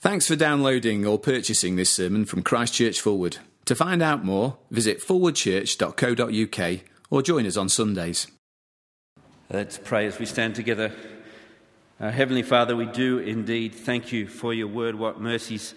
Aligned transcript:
Thanks 0.00 0.26
for 0.26 0.34
downloading 0.34 1.04
or 1.04 1.18
purchasing 1.18 1.76
this 1.76 1.90
sermon 1.90 2.24
from 2.24 2.42
Christchurch 2.42 3.02
Forward. 3.02 3.36
To 3.66 3.74
find 3.74 4.00
out 4.00 4.24
more, 4.24 4.56
visit 4.70 5.02
forwardchurch.co.uk 5.02 6.80
or 7.10 7.20
join 7.20 7.44
us 7.44 7.58
on 7.58 7.68
Sundays. 7.68 8.26
Let's 9.50 9.76
pray 9.76 10.06
as 10.06 10.18
we 10.18 10.24
stand 10.24 10.54
together. 10.54 10.90
Uh, 12.00 12.10
Heavenly 12.10 12.40
Father, 12.42 12.74
we 12.74 12.86
do 12.86 13.18
indeed 13.18 13.74
thank 13.74 14.10
you 14.10 14.26
for 14.26 14.54
your 14.54 14.68
word, 14.68 14.94
what 14.94 15.20
mercies. 15.20 15.74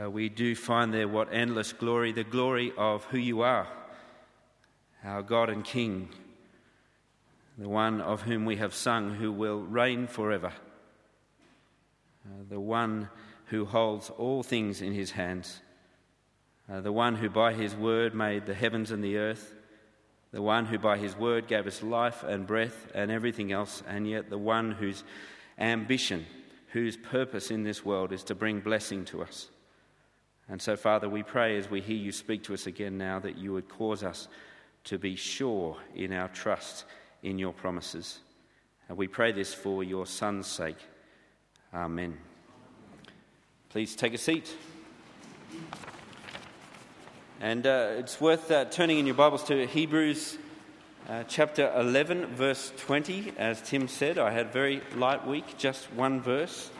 Uh, 0.00 0.08
we 0.08 0.28
do 0.28 0.54
find 0.54 0.94
there 0.94 1.08
what 1.08 1.34
endless 1.34 1.72
glory, 1.72 2.12
the 2.12 2.22
glory 2.22 2.72
of 2.78 3.02
who 3.06 3.18
you 3.18 3.40
are, 3.40 3.66
our 5.02 5.20
God 5.22 5.50
and 5.50 5.64
King, 5.64 6.10
the 7.58 7.68
one 7.68 8.00
of 8.00 8.22
whom 8.22 8.44
we 8.44 8.58
have 8.58 8.72
sung, 8.72 9.16
who 9.16 9.32
will 9.32 9.62
reign 9.62 10.06
forever, 10.06 10.52
uh, 12.24 12.44
the 12.48 12.60
one 12.60 13.08
who 13.52 13.66
holds 13.66 14.08
all 14.08 14.42
things 14.42 14.80
in 14.80 14.94
his 14.94 15.10
hands, 15.10 15.60
uh, 16.72 16.80
the 16.80 16.90
one 16.90 17.14
who 17.14 17.28
by 17.28 17.52
his 17.52 17.74
word 17.76 18.14
made 18.14 18.46
the 18.46 18.54
heavens 18.54 18.90
and 18.90 19.04
the 19.04 19.18
earth, 19.18 19.54
the 20.32 20.40
one 20.40 20.64
who 20.64 20.78
by 20.78 20.96
his 20.96 21.14
word 21.14 21.46
gave 21.46 21.66
us 21.66 21.82
life 21.82 22.22
and 22.22 22.46
breath 22.46 22.90
and 22.94 23.10
everything 23.10 23.52
else, 23.52 23.82
and 23.86 24.08
yet 24.08 24.30
the 24.30 24.38
one 24.38 24.72
whose 24.72 25.04
ambition, 25.58 26.24
whose 26.68 26.96
purpose 26.96 27.50
in 27.50 27.62
this 27.62 27.84
world 27.84 28.10
is 28.10 28.24
to 28.24 28.34
bring 28.34 28.58
blessing 28.58 29.04
to 29.04 29.20
us. 29.20 29.50
And 30.48 30.60
so, 30.60 30.74
Father, 30.74 31.10
we 31.10 31.22
pray 31.22 31.58
as 31.58 31.68
we 31.68 31.82
hear 31.82 31.98
you 31.98 32.10
speak 32.10 32.44
to 32.44 32.54
us 32.54 32.66
again 32.66 32.96
now 32.96 33.18
that 33.18 33.36
you 33.36 33.52
would 33.52 33.68
cause 33.68 34.02
us 34.02 34.28
to 34.84 34.96
be 34.96 35.14
sure 35.14 35.76
in 35.94 36.14
our 36.14 36.28
trust 36.28 36.86
in 37.22 37.38
your 37.38 37.52
promises. 37.52 38.20
And 38.88 38.96
we 38.96 39.08
pray 39.08 39.32
this 39.32 39.52
for 39.52 39.84
your 39.84 40.06
Son's 40.06 40.46
sake. 40.46 40.78
Amen. 41.74 42.31
Please 43.72 43.96
take 43.96 44.12
a 44.12 44.18
seat. 44.18 44.54
And 47.40 47.66
uh, 47.66 47.92
it's 47.96 48.20
worth 48.20 48.50
uh, 48.50 48.66
turning 48.66 48.98
in 48.98 49.06
your 49.06 49.14
Bibles 49.14 49.44
to 49.44 49.66
Hebrews 49.66 50.36
uh, 51.08 51.24
chapter 51.26 51.72
11, 51.74 52.26
verse 52.34 52.70
20. 52.76 53.32
As 53.38 53.62
Tim 53.62 53.88
said, 53.88 54.18
I 54.18 54.30
had 54.30 54.48
a 54.48 54.50
very 54.50 54.82
light 54.94 55.26
week, 55.26 55.56
just 55.56 55.90
one 55.94 56.20
verse. 56.20 56.70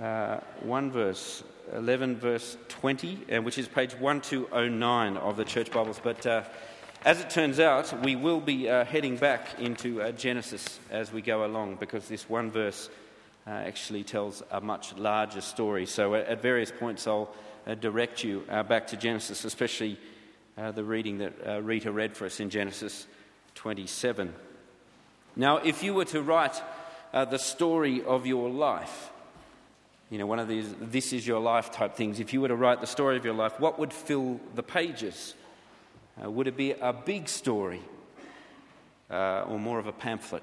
Uh, 0.00 0.38
one 0.62 0.90
verse, 0.90 1.44
11, 1.72 2.16
verse 2.16 2.56
20, 2.70 3.36
uh, 3.36 3.42
which 3.42 3.56
is 3.56 3.68
page 3.68 3.94
1209 3.94 5.16
of 5.16 5.36
the 5.36 5.44
Church 5.44 5.70
Bibles. 5.70 6.00
But 6.02 6.26
uh, 6.26 6.42
as 7.04 7.20
it 7.20 7.30
turns 7.30 7.60
out, 7.60 8.02
we 8.02 8.16
will 8.16 8.40
be 8.40 8.64
heading 8.64 9.16
back 9.16 9.60
into 9.60 10.10
Genesis 10.14 10.80
as 10.90 11.12
we 11.12 11.22
go 11.22 11.46
along 11.46 11.76
because 11.76 12.08
this 12.08 12.28
one 12.28 12.50
verse 12.50 12.90
uh, 13.48 13.52
actually 13.52 14.04
tells 14.04 14.42
a 14.50 14.60
much 14.60 14.94
larger 14.96 15.40
story. 15.40 15.86
So, 15.86 16.14
at, 16.14 16.26
at 16.26 16.42
various 16.42 16.70
points, 16.70 17.06
I'll 17.06 17.34
uh, 17.66 17.74
direct 17.74 18.22
you 18.22 18.44
uh, 18.50 18.62
back 18.62 18.88
to 18.88 18.96
Genesis, 18.96 19.44
especially 19.44 19.98
uh, 20.58 20.72
the 20.72 20.84
reading 20.84 21.18
that 21.18 21.32
uh, 21.46 21.62
Rita 21.62 21.90
read 21.90 22.14
for 22.14 22.26
us 22.26 22.40
in 22.40 22.50
Genesis 22.50 23.06
27. 23.54 24.34
Now, 25.34 25.58
if 25.58 25.82
you 25.82 25.94
were 25.94 26.04
to 26.06 26.20
write 26.20 26.60
the 27.12 27.38
story 27.38 28.02
of 28.02 28.26
your 28.26 28.50
life, 28.50 29.10
you 30.10 30.18
know, 30.18 30.26
one 30.26 30.40
of 30.40 30.48
these 30.48 30.74
this 30.80 31.12
is 31.12 31.26
your 31.26 31.40
life 31.40 31.70
type 31.70 31.94
things, 31.94 32.20
if 32.20 32.34
you 32.34 32.42
were 32.42 32.48
to 32.48 32.56
write 32.56 32.82
the 32.82 32.86
story 32.86 33.16
of 33.16 33.24
your 33.24 33.34
life, 33.34 33.58
what 33.58 33.78
would 33.78 33.92
fill 33.92 34.40
the 34.54 34.62
pages? 34.62 35.34
would 36.20 36.48
it 36.48 36.56
be 36.56 36.72
a 36.72 36.92
big 36.92 37.28
story 37.28 37.80
or 39.08 39.58
more 39.58 39.78
of 39.78 39.86
a 39.86 39.92
pamphlet? 39.92 40.42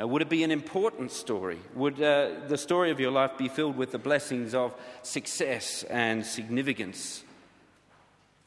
Uh, 0.00 0.08
would 0.08 0.22
it 0.22 0.28
be 0.28 0.42
an 0.42 0.50
important 0.50 1.12
story? 1.12 1.58
Would 1.74 2.02
uh, 2.02 2.30
the 2.48 2.58
story 2.58 2.90
of 2.90 2.98
your 2.98 3.12
life 3.12 3.38
be 3.38 3.46
filled 3.46 3.76
with 3.76 3.92
the 3.92 3.98
blessings 3.98 4.52
of 4.52 4.74
success 5.02 5.84
and 5.84 6.26
significance? 6.26 7.22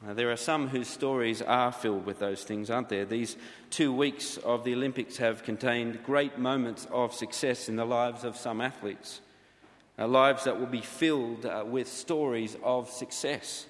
Uh, 0.05 0.13
there 0.13 0.29
are 0.29 0.37
some 0.37 0.67
whose 0.67 0.89
stories 0.89 1.41
are 1.41 1.71
filled 1.71 2.05
with 2.05 2.19
those 2.19 2.43
things, 2.43 2.69
aren't 2.69 2.89
there? 2.89 3.05
These 3.05 3.37
two 3.69 3.93
weeks 3.93 4.35
of 4.37 4.65
the 4.65 4.73
Olympics 4.73 5.17
have 5.17 5.43
contained 5.43 6.03
great 6.03 6.37
moments 6.37 6.85
of 6.91 7.13
success 7.13 7.69
in 7.69 7.77
the 7.77 7.85
lives 7.85 8.25
of 8.25 8.35
some 8.35 8.59
athletes, 8.59 9.21
uh, 9.97 10.05
lives 10.05 10.43
that 10.43 10.59
will 10.59 10.67
be 10.67 10.81
filled 10.81 11.45
uh, 11.45 11.63
with 11.65 11.87
stories 11.87 12.57
of 12.61 12.89
success. 12.89 13.67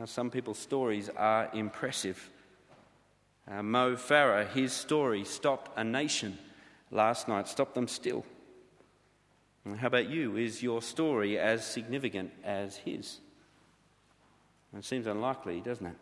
Uh, 0.00 0.06
some 0.06 0.30
people's 0.30 0.58
stories 0.58 1.10
are 1.14 1.50
impressive. 1.52 2.30
Mo 3.46 3.96
Farah, 3.96 4.48
his 4.48 4.72
story 4.72 5.22
stopped 5.22 5.70
a 5.76 5.84
nation 5.84 6.38
last 6.94 7.28
night. 7.28 7.48
Stop 7.48 7.74
them 7.74 7.88
still. 7.88 8.24
And 9.66 9.78
how 9.78 9.88
about 9.88 10.08
you? 10.08 10.36
Is 10.36 10.62
your 10.62 10.80
story 10.80 11.38
as 11.38 11.66
significant 11.66 12.30
as 12.44 12.76
his? 12.76 13.18
It 14.76 14.84
seems 14.84 15.06
unlikely, 15.06 15.60
doesn't 15.60 15.86
it? 15.86 15.96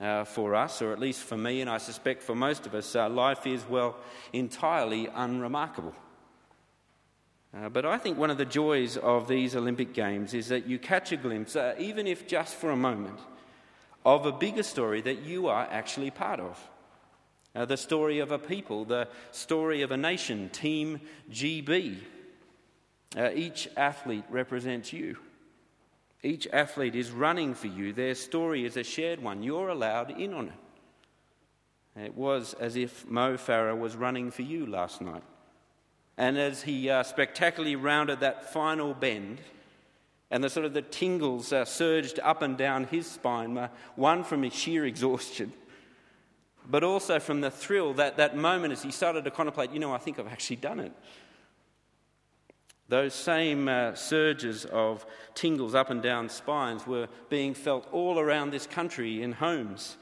Uh, 0.00 0.24
for 0.24 0.54
us, 0.54 0.82
or 0.82 0.92
at 0.92 0.98
least 0.98 1.22
for 1.22 1.36
me, 1.36 1.60
and 1.60 1.70
I 1.70 1.78
suspect 1.78 2.22
for 2.22 2.34
most 2.34 2.66
of 2.66 2.74
us, 2.74 2.96
uh, 2.96 3.08
life 3.08 3.46
is, 3.46 3.64
well, 3.68 3.96
entirely 4.32 5.08
unremarkable. 5.14 5.94
Uh, 7.54 7.68
but 7.68 7.84
I 7.84 7.98
think 7.98 8.18
one 8.18 8.30
of 8.30 8.38
the 8.38 8.44
joys 8.46 8.96
of 8.96 9.28
these 9.28 9.54
Olympic 9.54 9.92
Games 9.92 10.34
is 10.34 10.48
that 10.48 10.66
you 10.66 10.78
catch 10.78 11.12
a 11.12 11.16
glimpse, 11.16 11.54
uh, 11.54 11.74
even 11.78 12.06
if 12.06 12.26
just 12.26 12.54
for 12.54 12.70
a 12.70 12.76
moment, 12.76 13.18
of 14.04 14.26
a 14.26 14.32
bigger 14.32 14.62
story 14.62 15.00
that 15.02 15.22
you 15.22 15.46
are 15.46 15.68
actually 15.70 16.10
part 16.10 16.40
of. 16.40 16.58
Uh, 17.54 17.64
the 17.66 17.76
story 17.76 18.18
of 18.18 18.32
a 18.32 18.38
people, 18.38 18.84
the 18.84 19.08
story 19.30 19.82
of 19.82 19.90
a 19.90 19.96
nation, 19.96 20.48
Team 20.50 21.00
GB. 21.30 21.98
Uh, 23.16 23.30
each 23.34 23.68
athlete 23.76 24.24
represents 24.30 24.92
you. 24.92 25.18
Each 26.22 26.46
athlete 26.52 26.94
is 26.94 27.10
running 27.10 27.54
for 27.54 27.66
you. 27.66 27.92
Their 27.92 28.14
story 28.14 28.64
is 28.64 28.76
a 28.76 28.84
shared 28.84 29.22
one. 29.22 29.42
You're 29.42 29.68
allowed 29.68 30.10
in 30.12 30.32
on 30.32 30.48
it. 30.48 32.04
It 32.04 32.16
was 32.16 32.54
as 32.54 32.76
if 32.76 33.06
Mo 33.06 33.36
Farah 33.36 33.78
was 33.78 33.96
running 33.96 34.30
for 34.30 34.42
you 34.42 34.64
last 34.64 35.02
night. 35.02 35.22
And 36.16 36.38
as 36.38 36.62
he 36.62 36.88
uh, 36.88 37.02
spectacularly 37.02 37.76
rounded 37.76 38.20
that 38.20 38.52
final 38.52 38.94
bend, 38.94 39.40
and 40.30 40.42
the 40.42 40.48
sort 40.48 40.64
of 40.64 40.72
the 40.72 40.82
tingles 40.82 41.52
uh, 41.52 41.66
surged 41.66 42.18
up 42.22 42.40
and 42.40 42.56
down 42.56 42.84
his 42.84 43.10
spine, 43.10 43.58
uh, 43.58 43.68
one 43.96 44.24
from 44.24 44.42
his 44.42 44.54
sheer 44.54 44.86
exhaustion, 44.86 45.52
but 46.68 46.84
also 46.84 47.18
from 47.18 47.40
the 47.40 47.50
thrill, 47.50 47.94
that, 47.94 48.16
that 48.16 48.36
moment 48.36 48.72
as 48.72 48.82
he 48.82 48.90
started 48.90 49.24
to 49.24 49.30
contemplate, 49.30 49.72
you 49.72 49.80
know, 49.80 49.92
I 49.92 49.98
think 49.98 50.18
I've 50.18 50.28
actually 50.28 50.56
done 50.56 50.80
it. 50.80 50.92
Those 52.88 53.14
same 53.14 53.68
uh, 53.68 53.94
surges 53.94 54.66
of 54.66 55.06
tingles 55.34 55.74
up 55.74 55.90
and 55.90 56.02
down 56.02 56.28
spines 56.28 56.86
were 56.86 57.08
being 57.30 57.54
felt 57.54 57.88
all 57.90 58.18
around 58.18 58.50
this 58.50 58.66
country 58.66 59.22
in 59.22 59.32
homes, 59.32 59.96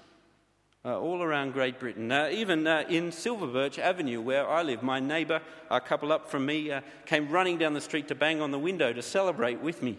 uh, 0.84 0.98
all 0.98 1.22
around 1.22 1.52
Great 1.52 1.78
Britain. 1.78 2.10
Uh, 2.10 2.28
even 2.32 2.66
uh, 2.66 2.84
in 2.88 3.10
Silverbirch 3.10 3.78
Avenue, 3.78 4.20
where 4.20 4.48
I 4.48 4.62
live, 4.62 4.82
my 4.82 4.98
neighbour, 4.98 5.40
a 5.70 5.80
couple 5.80 6.10
up 6.10 6.28
from 6.28 6.44
me, 6.46 6.72
uh, 6.72 6.80
came 7.06 7.28
running 7.28 7.58
down 7.58 7.74
the 7.74 7.80
street 7.80 8.08
to 8.08 8.14
bang 8.14 8.40
on 8.40 8.50
the 8.50 8.58
window 8.58 8.92
to 8.92 9.02
celebrate 9.02 9.60
with 9.60 9.82
me. 9.82 9.96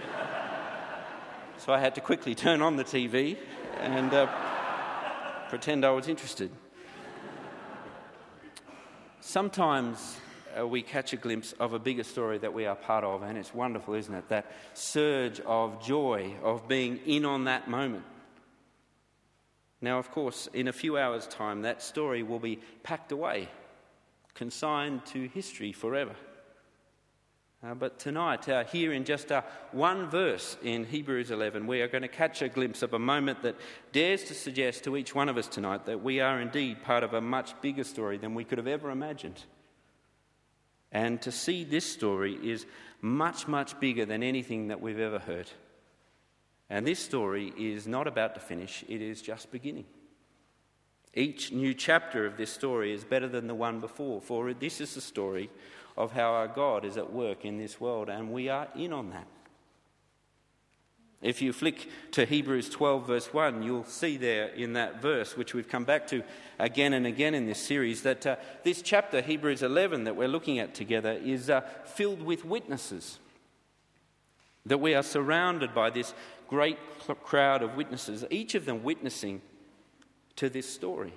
so 1.58 1.72
I 1.72 1.78
had 1.78 1.94
to 1.94 2.00
quickly 2.00 2.34
turn 2.34 2.60
on 2.60 2.76
the 2.76 2.84
TV 2.84 3.36
and 3.78 4.12
uh, 4.12 4.26
pretend 5.48 5.84
I 5.84 5.90
was 5.90 6.08
interested. 6.08 6.50
Sometimes 9.20 10.16
uh, 10.58 10.66
we 10.66 10.82
catch 10.82 11.12
a 11.12 11.16
glimpse 11.16 11.52
of 11.54 11.72
a 11.72 11.78
bigger 11.78 12.04
story 12.04 12.38
that 12.38 12.52
we 12.52 12.66
are 12.66 12.76
part 12.76 13.04
of, 13.04 13.22
and 13.22 13.36
it's 13.36 13.54
wonderful, 13.54 13.94
isn't 13.94 14.14
it? 14.14 14.28
That 14.28 14.50
surge 14.74 15.40
of 15.40 15.84
joy 15.84 16.34
of 16.42 16.68
being 16.68 16.98
in 17.06 17.24
on 17.24 17.44
that 17.44 17.68
moment. 17.68 18.04
Now, 19.80 19.98
of 19.98 20.10
course, 20.10 20.48
in 20.52 20.68
a 20.68 20.72
few 20.72 20.96
hours' 20.96 21.26
time, 21.26 21.62
that 21.62 21.82
story 21.82 22.22
will 22.22 22.38
be 22.38 22.60
packed 22.82 23.12
away, 23.12 23.48
consigned 24.34 25.04
to 25.06 25.28
history 25.28 25.72
forever. 25.72 26.14
Uh, 27.64 27.72
but 27.74 27.98
tonight, 27.98 28.48
uh, 28.50 28.64
here 28.64 28.92
in 28.92 29.02
just 29.02 29.32
uh, 29.32 29.40
one 29.72 30.10
verse 30.10 30.58
in 30.62 30.84
Hebrews 30.84 31.30
11, 31.30 31.66
we 31.66 31.80
are 31.80 31.88
going 31.88 32.02
to 32.02 32.08
catch 32.08 32.42
a 32.42 32.50
glimpse 32.50 32.82
of 32.82 32.92
a 32.92 32.98
moment 32.98 33.42
that 33.42 33.56
dares 33.92 34.24
to 34.24 34.34
suggest 34.34 34.84
to 34.84 34.96
each 34.96 35.14
one 35.14 35.30
of 35.30 35.38
us 35.38 35.48
tonight 35.48 35.86
that 35.86 36.02
we 36.02 36.20
are 36.20 36.38
indeed 36.38 36.82
part 36.82 37.02
of 37.02 37.14
a 37.14 37.20
much 37.20 37.58
bigger 37.62 37.84
story 37.84 38.18
than 38.18 38.34
we 38.34 38.44
could 38.44 38.58
have 38.58 38.66
ever 38.66 38.90
imagined. 38.90 39.42
And 40.92 41.20
to 41.22 41.32
see 41.32 41.64
this 41.64 41.90
story 41.90 42.34
is 42.34 42.66
much, 43.00 43.48
much 43.48 43.80
bigger 43.80 44.04
than 44.04 44.22
anything 44.22 44.68
that 44.68 44.82
we've 44.82 45.00
ever 45.00 45.18
heard. 45.18 45.50
And 46.68 46.86
this 46.86 46.98
story 46.98 47.54
is 47.56 47.86
not 47.86 48.06
about 48.06 48.34
to 48.34 48.40
finish, 48.40 48.84
it 48.86 49.00
is 49.00 49.22
just 49.22 49.50
beginning. 49.50 49.86
Each 51.14 51.50
new 51.50 51.72
chapter 51.72 52.26
of 52.26 52.36
this 52.36 52.52
story 52.52 52.92
is 52.92 53.02
better 53.02 53.28
than 53.28 53.46
the 53.46 53.54
one 53.54 53.80
before, 53.80 54.20
for 54.20 54.52
this 54.52 54.82
is 54.82 54.94
the 54.94 55.00
story 55.00 55.48
of 55.96 56.12
how 56.12 56.32
our 56.32 56.48
God 56.48 56.84
is 56.84 56.96
at 56.96 57.12
work 57.12 57.44
in 57.44 57.58
this 57.58 57.80
world, 57.80 58.08
and 58.08 58.32
we 58.32 58.48
are 58.48 58.68
in 58.74 58.92
on 58.92 59.10
that. 59.10 59.26
If 61.22 61.40
you 61.40 61.52
flick 61.52 61.88
to 62.12 62.26
Hebrews 62.26 62.68
12, 62.68 63.06
verse 63.06 63.32
1, 63.32 63.62
you'll 63.62 63.84
see 63.84 64.16
there 64.16 64.48
in 64.48 64.74
that 64.74 65.00
verse, 65.00 65.36
which 65.36 65.54
we've 65.54 65.68
come 65.68 65.84
back 65.84 66.06
to 66.08 66.22
again 66.58 66.92
and 66.92 67.06
again 67.06 67.34
in 67.34 67.46
this 67.46 67.58
series, 67.58 68.02
that 68.02 68.26
uh, 68.26 68.36
this 68.64 68.82
chapter, 68.82 69.22
Hebrews 69.22 69.62
11, 69.62 70.04
that 70.04 70.14
we're 70.14 70.28
looking 70.28 70.58
at 70.58 70.74
together, 70.74 71.12
is 71.12 71.48
uh, 71.48 71.62
filled 71.84 72.22
with 72.22 72.44
witnesses. 72.44 73.18
That 74.66 74.78
we 74.78 74.94
are 74.94 75.02
surrounded 75.02 75.74
by 75.74 75.90
this 75.90 76.12
great 76.48 76.78
crowd 77.24 77.62
of 77.62 77.76
witnesses, 77.76 78.24
each 78.30 78.54
of 78.54 78.66
them 78.66 78.82
witnessing 78.84 79.40
to 80.36 80.50
this 80.50 80.72
story. 80.72 81.14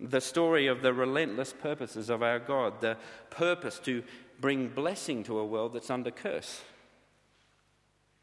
The 0.00 0.20
story 0.20 0.66
of 0.66 0.82
the 0.82 0.92
relentless 0.92 1.52
purposes 1.52 2.10
of 2.10 2.22
our 2.22 2.38
God, 2.38 2.80
the 2.80 2.96
purpose 3.30 3.78
to 3.80 4.02
bring 4.40 4.68
blessing 4.68 5.22
to 5.24 5.38
a 5.38 5.46
world 5.46 5.72
that's 5.72 5.90
under 5.90 6.10
curse. 6.10 6.60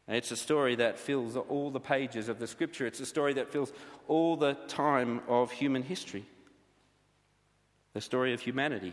It's 0.08 0.30
a 0.30 0.36
story 0.36 0.74
that 0.76 0.98
fills 0.98 1.36
all 1.36 1.70
the 1.70 1.80
pages 1.80 2.28
of 2.28 2.38
the 2.38 2.46
scripture. 2.46 2.86
It's 2.86 3.00
a 3.00 3.06
story 3.06 3.34
that 3.34 3.52
fills 3.52 3.72
all 4.08 4.36
the 4.36 4.54
time 4.68 5.22
of 5.28 5.50
human 5.52 5.82
history. 5.82 6.26
The 7.94 8.00
story 8.00 8.34
of 8.34 8.40
humanity, 8.40 8.92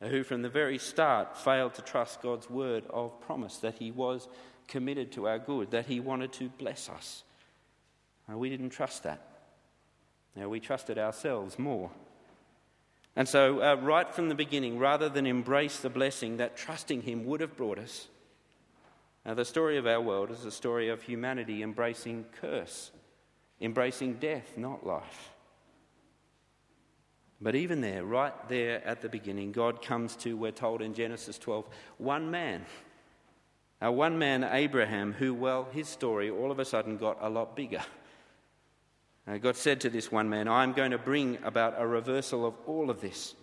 who 0.00 0.22
from 0.22 0.42
the 0.42 0.48
very 0.48 0.78
start 0.78 1.36
failed 1.36 1.74
to 1.74 1.82
trust 1.82 2.22
God's 2.22 2.50
word 2.50 2.84
of 2.90 3.20
promise 3.20 3.58
that 3.58 3.76
He 3.78 3.90
was 3.90 4.28
committed 4.68 5.12
to 5.12 5.28
our 5.28 5.38
good, 5.38 5.70
that 5.70 5.86
He 5.86 6.00
wanted 6.00 6.32
to 6.34 6.48
bless 6.48 6.88
us. 6.88 7.24
And 8.26 8.38
we 8.38 8.50
didn't 8.50 8.70
trust 8.70 9.04
that. 9.04 9.29
Now, 10.36 10.48
we 10.48 10.60
trusted 10.60 10.98
ourselves 10.98 11.58
more. 11.58 11.90
And 13.16 13.28
so, 13.28 13.62
uh, 13.62 13.74
right 13.76 14.12
from 14.14 14.28
the 14.28 14.34
beginning, 14.34 14.78
rather 14.78 15.08
than 15.08 15.26
embrace 15.26 15.80
the 15.80 15.90
blessing 15.90 16.36
that 16.36 16.56
trusting 16.56 17.02
Him 17.02 17.24
would 17.26 17.40
have 17.40 17.56
brought 17.56 17.78
us, 17.78 18.08
now, 19.24 19.34
the 19.34 19.44
story 19.44 19.76
of 19.76 19.86
our 19.86 20.00
world 20.00 20.30
is 20.30 20.44
a 20.46 20.50
story 20.50 20.88
of 20.88 21.02
humanity 21.02 21.62
embracing 21.62 22.24
curse, 22.40 22.90
embracing 23.60 24.14
death, 24.14 24.56
not 24.56 24.86
life. 24.86 25.32
But 27.38 27.54
even 27.54 27.80
there, 27.80 28.04
right 28.04 28.34
there 28.48 28.84
at 28.86 29.02
the 29.02 29.08
beginning, 29.08 29.52
God 29.52 29.82
comes 29.82 30.16
to, 30.16 30.36
we're 30.36 30.52
told 30.52 30.80
in 30.82 30.94
Genesis 30.94 31.38
12, 31.38 31.68
one 31.98 32.30
man. 32.30 32.64
A 33.82 33.92
one 33.92 34.18
man, 34.18 34.44
Abraham, 34.44 35.12
who, 35.12 35.32
well, 35.32 35.68
his 35.72 35.88
story 35.88 36.30
all 36.30 36.50
of 36.50 36.58
a 36.58 36.64
sudden 36.64 36.96
got 36.96 37.18
a 37.20 37.30
lot 37.30 37.56
bigger. 37.56 37.82
Uh, 39.30 39.38
God 39.38 39.54
said 39.54 39.80
to 39.82 39.90
this 39.90 40.10
one 40.10 40.28
man, 40.28 40.48
I'm 40.48 40.72
going 40.72 40.90
to 40.90 40.98
bring 40.98 41.38
about 41.44 41.74
a 41.78 41.86
reversal 41.86 42.44
of 42.44 42.54
all 42.66 42.90
of 42.90 43.00
this. 43.00 43.34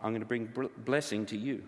I'm 0.00 0.12
going 0.12 0.20
to 0.20 0.26
bring 0.26 0.52
blessing 0.84 1.26
to 1.26 1.36
you 1.36 1.64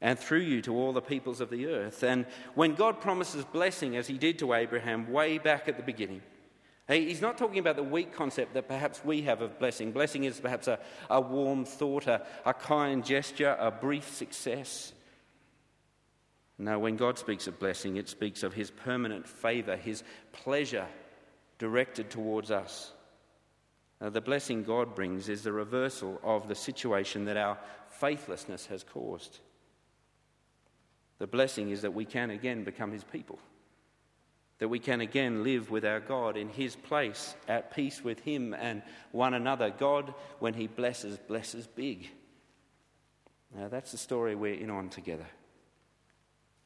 and 0.00 0.18
through 0.18 0.40
you 0.40 0.62
to 0.62 0.74
all 0.74 0.94
the 0.94 1.02
peoples 1.02 1.42
of 1.42 1.50
the 1.50 1.66
earth. 1.66 2.02
And 2.02 2.24
when 2.54 2.74
God 2.74 3.02
promises 3.02 3.44
blessing, 3.44 3.96
as 3.96 4.06
he 4.06 4.16
did 4.16 4.38
to 4.38 4.54
Abraham 4.54 5.12
way 5.12 5.36
back 5.36 5.68
at 5.68 5.76
the 5.76 5.82
beginning, 5.82 6.22
he's 6.88 7.20
not 7.20 7.36
talking 7.36 7.58
about 7.58 7.76
the 7.76 7.82
weak 7.82 8.14
concept 8.14 8.54
that 8.54 8.66
perhaps 8.66 9.04
we 9.04 9.20
have 9.22 9.42
of 9.42 9.58
blessing. 9.58 9.92
Blessing 9.92 10.24
is 10.24 10.40
perhaps 10.40 10.68
a, 10.68 10.78
a 11.10 11.20
warm 11.20 11.66
thought, 11.66 12.06
a, 12.06 12.26
a 12.46 12.54
kind 12.54 13.04
gesture, 13.04 13.56
a 13.60 13.70
brief 13.70 14.08
success. 14.08 14.94
No, 16.56 16.78
when 16.78 16.96
God 16.96 17.18
speaks 17.18 17.46
of 17.46 17.58
blessing, 17.58 17.96
it 17.96 18.08
speaks 18.08 18.42
of 18.42 18.54
his 18.54 18.70
permanent 18.70 19.28
favour, 19.28 19.76
his 19.76 20.02
pleasure 20.32 20.86
directed 21.60 22.10
towards 22.10 22.50
us. 22.50 22.90
Now, 24.00 24.08
the 24.08 24.22
blessing 24.22 24.64
God 24.64 24.94
brings 24.96 25.28
is 25.28 25.42
the 25.42 25.52
reversal 25.52 26.18
of 26.24 26.48
the 26.48 26.54
situation 26.54 27.26
that 27.26 27.36
our 27.36 27.58
faithlessness 27.90 28.66
has 28.66 28.82
caused. 28.82 29.38
The 31.18 31.26
blessing 31.26 31.68
is 31.70 31.82
that 31.82 31.92
we 31.92 32.06
can 32.06 32.30
again 32.30 32.64
become 32.64 32.92
His 32.92 33.04
people, 33.04 33.38
that 34.58 34.68
we 34.68 34.78
can 34.78 35.02
again 35.02 35.44
live 35.44 35.70
with 35.70 35.84
our 35.84 36.00
God 36.00 36.38
in 36.38 36.48
His 36.48 36.74
place, 36.74 37.34
at 37.46 37.76
peace 37.76 38.02
with 38.02 38.20
Him 38.20 38.54
and 38.54 38.82
one 39.12 39.34
another. 39.34 39.68
God, 39.68 40.14
when 40.38 40.54
He 40.54 40.66
blesses, 40.66 41.18
blesses 41.18 41.66
big. 41.66 42.08
Now, 43.54 43.68
that's 43.68 43.92
the 43.92 43.98
story 43.98 44.34
we're 44.34 44.54
in 44.54 44.70
on 44.70 44.88
together. 44.88 45.26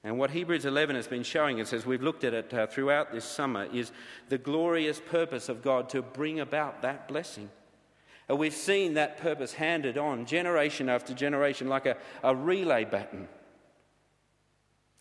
And 0.05 0.19
what 0.19 0.31
Hebrews 0.31 0.67
11 0.67 0.97
has 0.97 1.09
been 1.09 1.23
showing 1.23 1.63
us 1.63 1.73
as 1.73 1.87
we've 1.87 2.03
looked 2.03 2.25
at 2.25 2.35
it 2.35 2.53
uh, 2.53 2.67
throughout 2.67 3.11
this 3.11 3.25
summer 3.25 3.65
is 3.73 3.91
the 4.29 4.37
glorious 4.37 5.01
purpose 5.01 5.49
of 5.49 5.63
God 5.63 5.89
to 5.89 6.03
bring 6.03 6.41
about 6.41 6.83
that 6.83 7.09
blessing. 7.09 7.49
And 8.29 8.39
we've 8.39 8.55
seen 8.55 8.95
that 8.95 9.17
purpose 9.17 9.55
handed 9.55 9.97
on 9.97 10.27
generation 10.27 10.91
after 10.91 11.15
generation 11.15 11.69
like 11.69 11.87
a, 11.87 11.97
a 12.23 12.37
relay 12.37 12.85
baton 12.85 13.29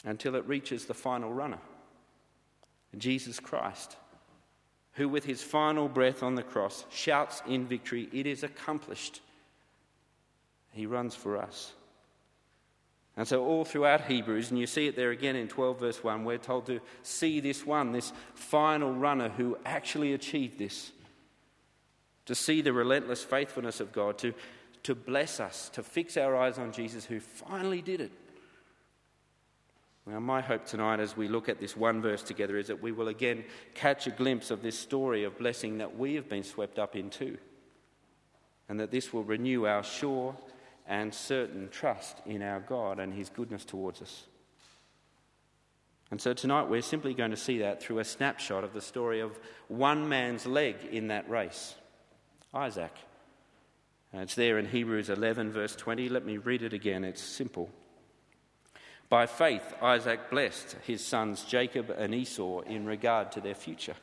until 0.06 0.36
it 0.36 0.48
reaches 0.48 0.86
the 0.86 0.94
final 0.94 1.34
runner, 1.34 1.60
Jesus 2.98 3.42
Christ, 3.42 3.98
who 4.94 5.10
with 5.10 5.26
his 5.26 5.42
final 5.42 5.90
breath 5.90 6.24
on 6.24 6.36
the 6.36 6.44
cross 6.44 6.86
shouts 6.90 7.42
in 7.46 7.66
victory, 7.66 8.08
It 8.14 8.26
is 8.26 8.44
accomplished. 8.44 9.20
He 10.72 10.86
runs 10.86 11.14
for 11.14 11.38
us. 11.38 11.74
And 13.16 13.28
so, 13.28 13.46
all 13.46 13.64
throughout 13.64 14.02
Hebrews, 14.02 14.50
and 14.50 14.60
you 14.60 14.66
see 14.66 14.88
it 14.88 14.96
there 14.96 15.12
again 15.12 15.36
in 15.36 15.48
12 15.48 15.80
verse 15.80 16.04
1, 16.04 16.26
we're 16.26 16.40
told 16.40 16.66
to 16.66 16.80
see 17.04 17.40
this 17.40 17.66
one, 17.66 17.92
this 17.92 18.12
final 18.34 18.92
runner 18.92 19.30
who 19.30 19.58
actually 19.66 20.14
achieved 20.14 20.58
this. 20.58 20.92
To 22.26 22.36
see 22.36 22.62
the 22.62 22.74
relentless 22.74 23.24
faithfulness 23.24 23.80
of 23.80 23.92
God, 23.92 24.18
to, 24.20 24.34
to 24.84 24.96
bless 24.96 25.40
us, 25.40 25.70
to 25.74 25.84
fix 25.84 26.18
our 26.18 26.36
eyes 26.36 26.58
on 26.58 26.72
Jesus 26.72 27.06
who 27.06 27.20
finally 27.20 27.82
did 27.82 28.02
it. 28.02 28.12
Now, 30.08 30.20
my 30.20 30.42
hope 30.42 30.66
tonight 30.66 31.00
as 31.00 31.16
we 31.16 31.28
look 31.28 31.48
at 31.48 31.60
this 31.60 31.78
one 31.78 32.02
verse 32.02 32.24
together 32.24 32.58
is 32.58 32.68
that 32.68 32.82
we 32.82 32.92
will 32.92 33.08
again 33.08 33.46
catch 33.74 34.08
a 34.08 34.12
glimpse 34.12 34.52
of 34.52 34.62
this 34.62 34.78
story 34.78 35.24
of 35.24 35.38
blessing 35.38 35.78
that 35.78 35.98
we 35.98 36.16
have 36.16 36.28
been 36.28 36.44
swept 36.44 36.80
up 36.80 36.96
into, 36.96 37.38
and 38.68 38.80
that 38.80 38.92
this 38.92 39.14
will 39.14 39.24
renew 39.24 39.66
our 39.66 39.84
sure 39.84 40.36
and 40.88 41.14
certain 41.14 41.70
trust 41.70 42.18
in 42.26 42.42
our 42.42 42.60
God 42.60 43.00
and 43.00 43.14
His 43.14 43.30
goodness 43.30 43.66
towards 43.66 44.02
us. 44.02 44.26
And 46.12 46.22
so 46.22 46.34
tonight 46.34 46.70
we're 46.70 46.82
simply 46.82 47.14
going 47.14 47.32
to 47.32 47.38
see 47.38 47.60
that 47.60 47.82
through 47.82 48.00
a 48.00 48.06
snapshot 48.06 48.64
of 48.64 48.74
the 48.74 48.82
story 48.82 49.20
of 49.20 49.40
one 49.68 50.08
man's 50.10 50.46
leg 50.46 50.76
in 50.92 51.08
that 51.08 51.30
race 51.30 51.76
Isaac. 52.54 52.92
And 54.12 54.22
it's 54.22 54.36
there 54.36 54.60
in 54.60 54.68
Hebrews 54.68 55.10
11, 55.10 55.52
verse 55.52 55.76
20. 55.76 56.08
Let 56.10 56.24
me 56.24 56.38
read 56.38 56.62
it 56.62 56.72
again. 56.72 57.04
It's 57.04 57.22
simple. 57.22 57.72
By 59.10 59.26
faith, 59.26 59.74
Isaac 59.82 60.30
blessed 60.30 60.76
his 60.86 61.04
sons 61.04 61.44
Jacob 61.46 61.90
and 61.90 62.14
Esau 62.14 62.62
in 62.62 62.86
regard 62.86 63.32
to 63.32 63.42
their 63.42 63.56
future. 63.56 63.96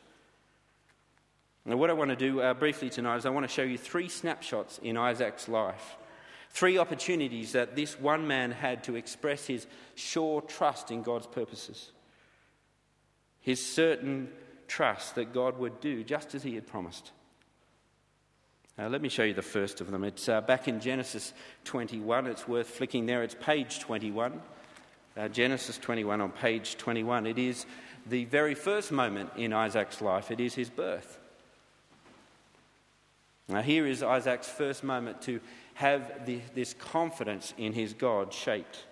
Now, 1.64 1.76
what 1.76 1.90
I 1.90 1.92
want 1.92 2.10
to 2.10 2.16
do 2.16 2.40
uh, 2.40 2.54
briefly 2.54 2.90
tonight 2.90 3.18
is 3.18 3.26
I 3.26 3.30
want 3.30 3.48
to 3.48 3.52
show 3.52 3.62
you 3.62 3.78
three 3.78 4.08
snapshots 4.08 4.78
in 4.82 4.96
Isaac's 4.96 5.48
life. 5.48 5.96
Three 6.50 6.78
opportunities 6.78 7.52
that 7.52 7.76
this 7.76 7.98
one 7.98 8.26
man 8.26 8.50
had 8.50 8.84
to 8.84 8.96
express 8.96 9.46
his 9.46 9.66
sure 9.94 10.40
trust 10.42 10.90
in 10.90 11.02
God's 11.02 11.26
purposes. 11.26 11.92
His 13.40 13.64
certain 13.64 14.28
trust 14.68 15.14
that 15.14 15.32
God 15.32 15.58
would 15.58 15.80
do 15.80 16.04
just 16.04 16.34
as 16.34 16.42
he 16.42 16.54
had 16.54 16.66
promised. 16.66 17.12
Uh, 18.78 18.88
let 18.88 19.02
me 19.02 19.08
show 19.08 19.22
you 19.22 19.34
the 19.34 19.42
first 19.42 19.80
of 19.80 19.90
them. 19.90 20.04
It's 20.04 20.28
uh, 20.28 20.40
back 20.40 20.68
in 20.68 20.80
Genesis 20.80 21.32
21. 21.64 22.26
It's 22.26 22.48
worth 22.48 22.68
flicking 22.68 23.06
there. 23.06 23.22
It's 23.22 23.36
page 23.38 23.80
21 23.80 24.40
uh, 25.16 25.28
Genesis 25.28 25.78
21 25.78 26.20
on 26.20 26.30
page 26.30 26.76
21. 26.76 27.26
It 27.26 27.38
is 27.38 27.66
the 28.06 28.24
very 28.26 28.54
first 28.54 28.92
moment 28.92 29.30
in 29.36 29.52
Isaac's 29.52 30.00
life, 30.00 30.30
it 30.30 30.40
is 30.40 30.54
his 30.54 30.70
birth. 30.70 31.18
Now, 33.48 33.62
here 33.62 33.86
is 33.86 34.02
Isaac's 34.02 34.48
first 34.48 34.84
moment 34.84 35.22
to 35.22 35.40
have 35.80 36.26
this 36.54 36.74
confidence 36.74 37.54
in 37.56 37.72
his 37.72 37.94
God 37.94 38.34
shaped. 38.34 38.84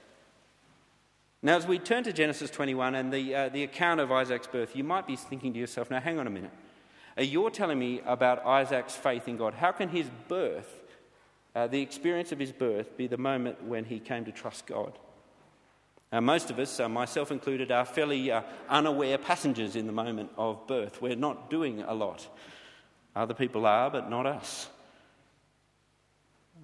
Now, 1.42 1.56
as 1.56 1.66
we 1.66 1.78
turn 1.78 2.02
to 2.04 2.14
Genesis 2.14 2.50
21 2.50 2.94
and 2.94 3.12
the, 3.12 3.34
uh, 3.34 3.48
the 3.50 3.62
account 3.62 4.00
of 4.00 4.10
Isaac's 4.10 4.46
birth, 4.46 4.74
you 4.74 4.84
might 4.84 5.06
be 5.06 5.14
thinking 5.14 5.52
to 5.52 5.58
yourself, 5.58 5.90
now 5.90 6.00
hang 6.00 6.18
on 6.18 6.26
a 6.26 6.30
minute. 6.30 6.50
Uh, 7.16 7.22
you're 7.22 7.50
telling 7.50 7.78
me 7.78 8.00
about 8.06 8.44
Isaac's 8.46 8.96
faith 8.96 9.28
in 9.28 9.36
God. 9.36 9.52
How 9.52 9.70
can 9.70 9.90
his 9.90 10.06
birth, 10.28 10.80
uh, 11.54 11.66
the 11.66 11.82
experience 11.82 12.32
of 12.32 12.38
his 12.38 12.52
birth, 12.52 12.96
be 12.96 13.06
the 13.06 13.18
moment 13.18 13.62
when 13.62 13.84
he 13.84 14.00
came 14.00 14.24
to 14.24 14.32
trust 14.32 14.64
God? 14.64 14.98
Uh, 16.10 16.22
most 16.22 16.50
of 16.50 16.58
us, 16.58 16.80
uh, 16.80 16.88
myself 16.88 17.30
included, 17.30 17.70
are 17.70 17.84
fairly 17.84 18.30
uh, 18.30 18.40
unaware 18.70 19.18
passengers 19.18 19.76
in 19.76 19.86
the 19.86 19.92
moment 19.92 20.30
of 20.38 20.66
birth. 20.66 21.02
We're 21.02 21.16
not 21.16 21.50
doing 21.50 21.82
a 21.82 21.92
lot. 21.92 22.26
Other 23.14 23.34
people 23.34 23.66
are, 23.66 23.90
but 23.90 24.08
not 24.08 24.24
us. 24.24 24.70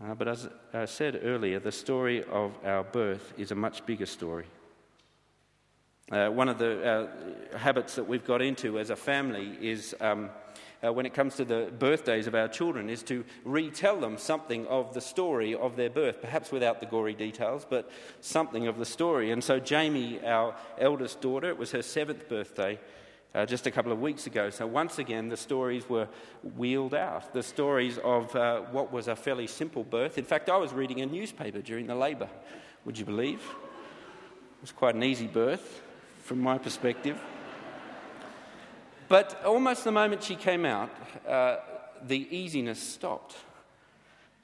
Uh, 0.02 0.14
but 0.14 0.28
as 0.28 0.48
I 0.72 0.86
said 0.86 1.20
earlier, 1.22 1.60
the 1.60 1.72
story 1.72 2.24
of 2.24 2.52
our 2.64 2.82
birth 2.82 3.32
is 3.38 3.50
a 3.50 3.54
much 3.54 3.86
bigger 3.86 4.06
story. 4.06 4.46
Uh, 6.10 6.28
one 6.28 6.48
of 6.48 6.58
the 6.58 6.84
uh, 7.54 7.58
habits 7.58 7.94
that 7.94 8.04
we've 8.04 8.26
got 8.26 8.42
into 8.42 8.78
as 8.78 8.90
a 8.90 8.96
family 8.96 9.56
is 9.60 9.94
um, 10.00 10.28
uh, 10.84 10.92
when 10.92 11.06
it 11.06 11.14
comes 11.14 11.36
to 11.36 11.44
the 11.44 11.72
birthdays 11.78 12.26
of 12.26 12.34
our 12.34 12.48
children 12.48 12.90
is 12.90 13.02
to 13.02 13.24
retell 13.44 13.98
them 13.98 14.18
something 14.18 14.66
of 14.66 14.92
the 14.92 15.00
story 15.00 15.54
of 15.54 15.76
their 15.76 15.88
birth, 15.88 16.20
perhaps 16.20 16.52
without 16.52 16.80
the 16.80 16.86
gory 16.86 17.14
details, 17.14 17.64
but 17.68 17.90
something 18.20 18.66
of 18.66 18.78
the 18.78 18.84
story. 18.84 19.30
And 19.30 19.42
so, 19.42 19.58
Jamie, 19.58 20.20
our 20.24 20.54
eldest 20.78 21.20
daughter, 21.22 21.48
it 21.48 21.56
was 21.56 21.70
her 21.70 21.82
seventh 21.82 22.28
birthday. 22.28 22.78
Uh, 23.34 23.44
just 23.44 23.66
a 23.66 23.70
couple 23.70 23.90
of 23.90 24.00
weeks 24.00 24.28
ago. 24.28 24.48
So, 24.48 24.64
once 24.64 25.00
again, 25.00 25.28
the 25.28 25.36
stories 25.36 25.88
were 25.88 26.06
wheeled 26.56 26.94
out. 26.94 27.32
The 27.32 27.42
stories 27.42 27.98
of 27.98 28.34
uh, 28.36 28.60
what 28.70 28.92
was 28.92 29.08
a 29.08 29.16
fairly 29.16 29.48
simple 29.48 29.82
birth. 29.82 30.18
In 30.18 30.24
fact, 30.24 30.48
I 30.48 30.56
was 30.56 30.72
reading 30.72 31.00
a 31.00 31.06
newspaper 31.06 31.60
during 31.60 31.88
the 31.88 31.96
labour, 31.96 32.28
would 32.84 32.96
you 32.96 33.04
believe? 33.04 33.40
It 33.40 34.60
was 34.60 34.70
quite 34.70 34.94
an 34.94 35.02
easy 35.02 35.26
birth 35.26 35.82
from 36.22 36.38
my 36.38 36.58
perspective. 36.58 37.20
But 39.08 39.44
almost 39.44 39.82
the 39.82 39.92
moment 39.92 40.22
she 40.22 40.36
came 40.36 40.64
out, 40.64 40.90
uh, 41.26 41.56
the 42.06 42.28
easiness 42.34 42.80
stopped. 42.80 43.36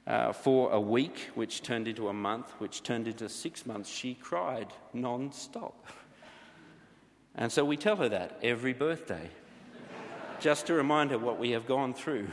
Uh, 0.05 0.33
for 0.33 0.71
a 0.71 0.81
week, 0.81 1.29
which 1.35 1.61
turned 1.61 1.87
into 1.87 2.09
a 2.09 2.13
month, 2.13 2.49
which 2.57 2.81
turned 2.81 3.07
into 3.07 3.29
six 3.29 3.65
months, 3.65 3.87
she 3.87 4.15
cried 4.15 4.67
non 4.93 5.31
stop. 5.31 5.85
And 7.35 7.51
so 7.51 7.63
we 7.63 7.77
tell 7.77 7.95
her 7.97 8.09
that 8.09 8.39
every 8.43 8.73
birthday, 8.73 9.29
just 10.39 10.67
to 10.67 10.73
remind 10.73 11.11
her 11.11 11.17
what 11.17 11.39
we 11.39 11.51
have 11.51 11.65
gone 11.65 11.93
through. 11.93 12.27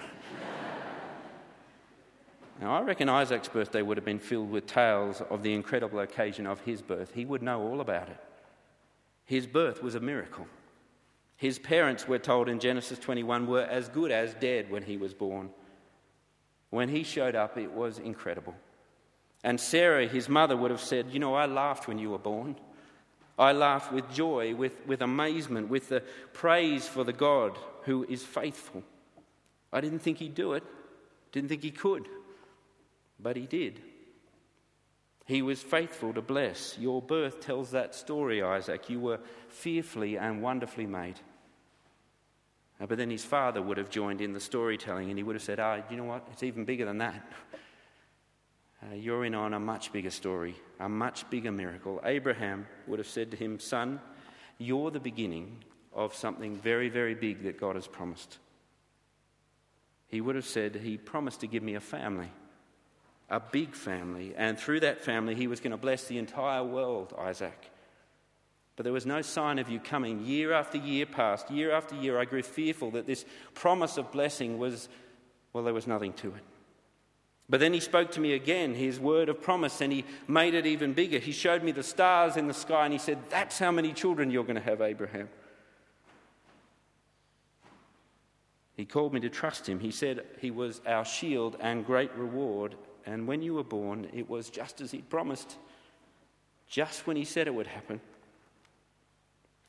Now, 2.60 2.74
I 2.76 2.82
reckon 2.82 3.08
Isaac's 3.08 3.48
birthday 3.48 3.82
would 3.82 3.96
have 3.96 4.04
been 4.04 4.18
filled 4.18 4.50
with 4.50 4.66
tales 4.66 5.22
of 5.30 5.42
the 5.42 5.54
incredible 5.54 6.00
occasion 6.00 6.46
of 6.46 6.60
his 6.60 6.82
birth. 6.82 7.12
He 7.14 7.24
would 7.24 7.42
know 7.42 7.62
all 7.62 7.80
about 7.80 8.08
it. 8.08 8.18
His 9.24 9.46
birth 9.46 9.82
was 9.82 9.94
a 9.94 10.00
miracle. 10.00 10.46
His 11.36 11.58
parents, 11.58 12.08
we're 12.08 12.18
told 12.18 12.48
in 12.48 12.58
Genesis 12.58 12.98
21, 12.98 13.46
were 13.46 13.62
as 13.62 13.88
good 13.88 14.10
as 14.10 14.34
dead 14.34 14.70
when 14.70 14.82
he 14.82 14.96
was 14.96 15.14
born. 15.14 15.50
When 16.70 16.88
he 16.88 17.04
showed 17.04 17.36
up, 17.36 17.56
it 17.56 17.70
was 17.70 18.00
incredible. 18.00 18.54
And 19.44 19.60
Sarah, 19.60 20.08
his 20.08 20.28
mother, 20.28 20.56
would 20.56 20.72
have 20.72 20.80
said, 20.80 21.12
You 21.12 21.20
know, 21.20 21.34
I 21.34 21.46
laughed 21.46 21.86
when 21.86 21.98
you 21.98 22.10
were 22.10 22.18
born. 22.18 22.56
I 23.38 23.52
laugh 23.52 23.92
with 23.92 24.12
joy, 24.12 24.54
with, 24.54 24.72
with 24.86 25.00
amazement, 25.00 25.68
with 25.68 25.88
the 25.88 26.02
praise 26.32 26.88
for 26.88 27.04
the 27.04 27.12
God 27.12 27.56
who 27.82 28.04
is 28.08 28.24
faithful. 28.24 28.82
I 29.72 29.80
didn't 29.80 30.00
think 30.00 30.18
he'd 30.18 30.34
do 30.34 30.54
it, 30.54 30.64
didn't 31.32 31.48
think 31.48 31.62
he 31.62 31.70
could, 31.70 32.08
but 33.20 33.36
he 33.36 33.46
did. 33.46 33.80
He 35.26 35.42
was 35.42 35.62
faithful 35.62 36.14
to 36.14 36.22
bless. 36.22 36.76
Your 36.78 37.02
birth 37.02 37.40
tells 37.40 37.72
that 37.72 37.94
story, 37.94 38.42
Isaac. 38.42 38.88
You 38.88 38.98
were 38.98 39.20
fearfully 39.48 40.16
and 40.16 40.42
wonderfully 40.42 40.86
made. 40.86 41.20
But 42.80 42.96
then 42.96 43.10
his 43.10 43.24
father 43.24 43.60
would 43.60 43.76
have 43.76 43.90
joined 43.90 44.20
in 44.20 44.32
the 44.32 44.40
storytelling 44.40 45.10
and 45.10 45.18
he 45.18 45.22
would 45.22 45.34
have 45.36 45.42
said, 45.42 45.60
Ah, 45.60 45.82
you 45.90 45.96
know 45.96 46.04
what? 46.04 46.26
It's 46.32 46.44
even 46.44 46.64
bigger 46.64 46.86
than 46.86 46.98
that. 46.98 47.30
Uh, 48.82 48.94
you're 48.94 49.24
in 49.24 49.34
on 49.34 49.54
a 49.54 49.60
much 49.60 49.92
bigger 49.92 50.10
story, 50.10 50.54
a 50.78 50.88
much 50.88 51.28
bigger 51.30 51.50
miracle. 51.50 52.00
Abraham 52.04 52.66
would 52.86 52.98
have 52.98 53.08
said 53.08 53.30
to 53.32 53.36
him, 53.36 53.58
Son, 53.58 54.00
you're 54.58 54.90
the 54.90 55.00
beginning 55.00 55.58
of 55.92 56.14
something 56.14 56.56
very, 56.56 56.88
very 56.88 57.14
big 57.14 57.42
that 57.42 57.58
God 57.58 57.74
has 57.74 57.88
promised. 57.88 58.38
He 60.08 60.20
would 60.20 60.36
have 60.36 60.46
said, 60.46 60.76
He 60.76 60.96
promised 60.96 61.40
to 61.40 61.48
give 61.48 61.62
me 61.62 61.74
a 61.74 61.80
family, 61.80 62.30
a 63.28 63.40
big 63.40 63.74
family, 63.74 64.32
and 64.36 64.58
through 64.58 64.80
that 64.80 65.00
family, 65.00 65.34
He 65.34 65.48
was 65.48 65.60
going 65.60 65.72
to 65.72 65.76
bless 65.76 66.04
the 66.04 66.18
entire 66.18 66.62
world, 66.62 67.14
Isaac. 67.18 67.70
But 68.76 68.84
there 68.84 68.92
was 68.92 69.06
no 69.06 69.22
sign 69.22 69.58
of 69.58 69.68
you 69.68 69.80
coming. 69.80 70.24
Year 70.24 70.52
after 70.52 70.78
year 70.78 71.04
passed, 71.04 71.50
year 71.50 71.72
after 71.72 71.96
year, 71.96 72.16
I 72.16 72.24
grew 72.24 72.44
fearful 72.44 72.92
that 72.92 73.08
this 73.08 73.24
promise 73.54 73.96
of 73.96 74.12
blessing 74.12 74.56
was, 74.56 74.88
well, 75.52 75.64
there 75.64 75.74
was 75.74 75.88
nothing 75.88 76.12
to 76.12 76.28
it. 76.28 76.44
But 77.50 77.60
then 77.60 77.72
he 77.72 77.80
spoke 77.80 78.10
to 78.12 78.20
me 78.20 78.34
again, 78.34 78.74
his 78.74 79.00
word 79.00 79.30
of 79.30 79.40
promise, 79.40 79.80
and 79.80 79.90
he 79.92 80.04
made 80.26 80.52
it 80.52 80.66
even 80.66 80.92
bigger. 80.92 81.18
He 81.18 81.32
showed 81.32 81.62
me 81.62 81.72
the 81.72 81.82
stars 81.82 82.36
in 82.36 82.46
the 82.46 82.54
sky, 82.54 82.84
and 82.84 82.92
he 82.92 82.98
said, 82.98 83.18
That's 83.30 83.58
how 83.58 83.72
many 83.72 83.92
children 83.92 84.30
you're 84.30 84.44
going 84.44 84.56
to 84.56 84.62
have, 84.62 84.82
Abraham. 84.82 85.28
He 88.76 88.84
called 88.84 89.12
me 89.12 89.20
to 89.20 89.30
trust 89.30 89.68
him. 89.68 89.80
He 89.80 89.90
said 89.90 90.24
he 90.40 90.52
was 90.52 90.80
our 90.86 91.04
shield 91.04 91.56
and 91.58 91.84
great 91.84 92.14
reward. 92.14 92.76
And 93.06 93.26
when 93.26 93.42
you 93.42 93.54
were 93.54 93.64
born, 93.64 94.08
it 94.12 94.28
was 94.28 94.50
just 94.50 94.80
as 94.80 94.92
he 94.92 94.98
promised, 94.98 95.56
just 96.68 97.06
when 97.06 97.16
he 97.16 97.24
said 97.24 97.48
it 97.48 97.54
would 97.54 97.66
happen. 97.66 98.00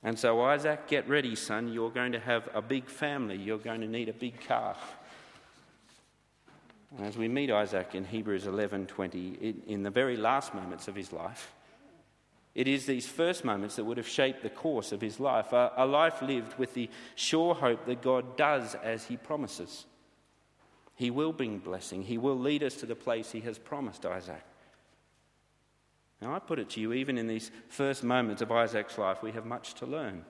And 0.03 0.19
so, 0.19 0.41
Isaac, 0.41 0.87
get 0.87 1.09
ready, 1.09 1.35
son. 1.35 1.73
You're 1.73 1.89
going 1.89 2.11
to 2.11 2.19
have 2.19 2.49
a 2.53 2.61
big 2.61 2.87
family. 2.87 3.35
You're 3.35 3.57
going 3.57 3.81
to 3.81 3.87
need 3.87 4.09
a 4.09 4.13
big 4.13 4.39
calf. 4.41 4.98
As 6.97 7.17
we 7.17 7.27
meet 7.27 7.51
Isaac 7.51 7.93
in 7.93 8.03
Hebrews 8.03 8.45
11:20, 8.45 9.67
in 9.67 9.83
the 9.83 9.91
very 9.91 10.17
last 10.17 10.55
moments 10.55 10.87
of 10.87 10.95
his 10.95 11.13
life, 11.13 11.53
it 12.55 12.67
is 12.67 12.85
these 12.85 13.07
first 13.07 13.45
moments 13.45 13.75
that 13.75 13.85
would 13.85 13.97
have 13.97 14.07
shaped 14.07 14.41
the 14.41 14.49
course 14.49 14.91
of 14.91 14.99
his 14.99 15.19
life, 15.19 15.53
a, 15.53 15.71
a 15.77 15.85
life 15.85 16.21
lived 16.21 16.57
with 16.57 16.73
the 16.73 16.89
sure 17.15 17.53
hope 17.53 17.85
that 17.85 18.01
God 18.01 18.35
does 18.35 18.73
as 18.75 19.05
he 19.05 19.17
promises. 19.17 19.85
He 20.95 21.11
will 21.11 21.31
bring 21.31 21.59
blessing. 21.59 22.03
He 22.03 22.17
will 22.17 22.37
lead 22.37 22.63
us 22.63 22.75
to 22.77 22.85
the 22.85 22.95
place 22.95 23.31
he 23.31 23.41
has 23.41 23.59
promised 23.59 24.05
Isaac. 24.05 24.43
Now, 26.21 26.35
I 26.35 26.39
put 26.39 26.59
it 26.59 26.71
to 26.71 26.81
you, 26.81 26.91
even 26.91 27.17
in 27.17 27.27
these 27.27 27.51
first 27.69 28.03
moments 28.03 28.41
of 28.41 28.51
Isaac's 28.51 28.97
life, 28.97 29.23
we 29.23 29.31
have 29.31 29.45
much 29.45 29.75
to 29.75 29.85
learn. 29.85 30.25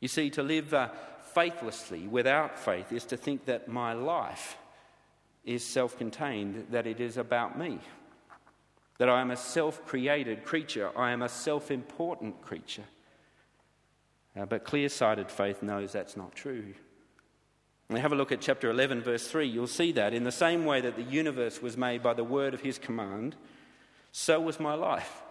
You 0.00 0.08
see, 0.08 0.30
to 0.30 0.42
live 0.42 0.72
uh, 0.72 0.88
faithlessly 1.34 2.06
without 2.06 2.58
faith 2.58 2.92
is 2.92 3.04
to 3.06 3.16
think 3.16 3.44
that 3.44 3.68
my 3.68 3.92
life 3.92 4.56
is 5.44 5.64
self 5.64 5.98
contained, 5.98 6.66
that 6.70 6.86
it 6.86 7.00
is 7.00 7.16
about 7.16 7.58
me, 7.58 7.78
that 8.98 9.08
I 9.08 9.20
am 9.20 9.30
a 9.30 9.36
self 9.36 9.84
created 9.86 10.44
creature, 10.44 10.90
I 10.96 11.10
am 11.10 11.22
a 11.22 11.28
self 11.28 11.70
important 11.70 12.42
creature. 12.42 12.84
Uh, 14.34 14.46
but 14.46 14.64
clear 14.64 14.88
sighted 14.88 15.30
faith 15.30 15.62
knows 15.62 15.92
that's 15.92 16.16
not 16.16 16.34
true. 16.34 16.74
And 17.90 17.98
have 17.98 18.12
a 18.12 18.16
look 18.16 18.32
at 18.32 18.40
chapter 18.40 18.70
11, 18.70 19.02
verse 19.02 19.28
3. 19.28 19.46
You'll 19.46 19.66
see 19.66 19.92
that 19.92 20.14
in 20.14 20.24
the 20.24 20.32
same 20.32 20.64
way 20.64 20.80
that 20.80 20.96
the 20.96 21.02
universe 21.02 21.60
was 21.60 21.76
made 21.76 22.02
by 22.02 22.14
the 22.14 22.24
word 22.24 22.54
of 22.54 22.62
his 22.62 22.78
command 22.78 23.36
so 24.12 24.38
was 24.38 24.60
my 24.60 24.74
life. 24.74 25.22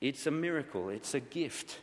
It's 0.00 0.26
a 0.26 0.30
miracle, 0.30 0.88
it's 0.88 1.14
a 1.14 1.20
gift. 1.20 1.78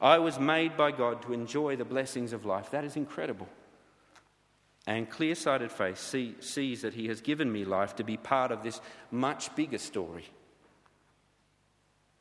I 0.00 0.18
was 0.18 0.38
made 0.38 0.76
by 0.76 0.92
God 0.92 1.22
to 1.22 1.32
enjoy 1.32 1.76
the 1.76 1.84
blessings 1.84 2.32
of 2.32 2.44
life. 2.44 2.70
That 2.70 2.84
is 2.84 2.96
incredible. 2.96 3.48
And 4.86 5.08
clear 5.08 5.34
sighted 5.34 5.72
faith 5.72 5.98
see, 5.98 6.34
sees 6.40 6.82
that 6.82 6.94
He 6.94 7.08
has 7.08 7.20
given 7.20 7.50
me 7.50 7.64
life 7.64 7.96
to 7.96 8.04
be 8.04 8.16
part 8.16 8.52
of 8.52 8.62
this 8.62 8.80
much 9.10 9.54
bigger 9.56 9.78
story. 9.78 10.26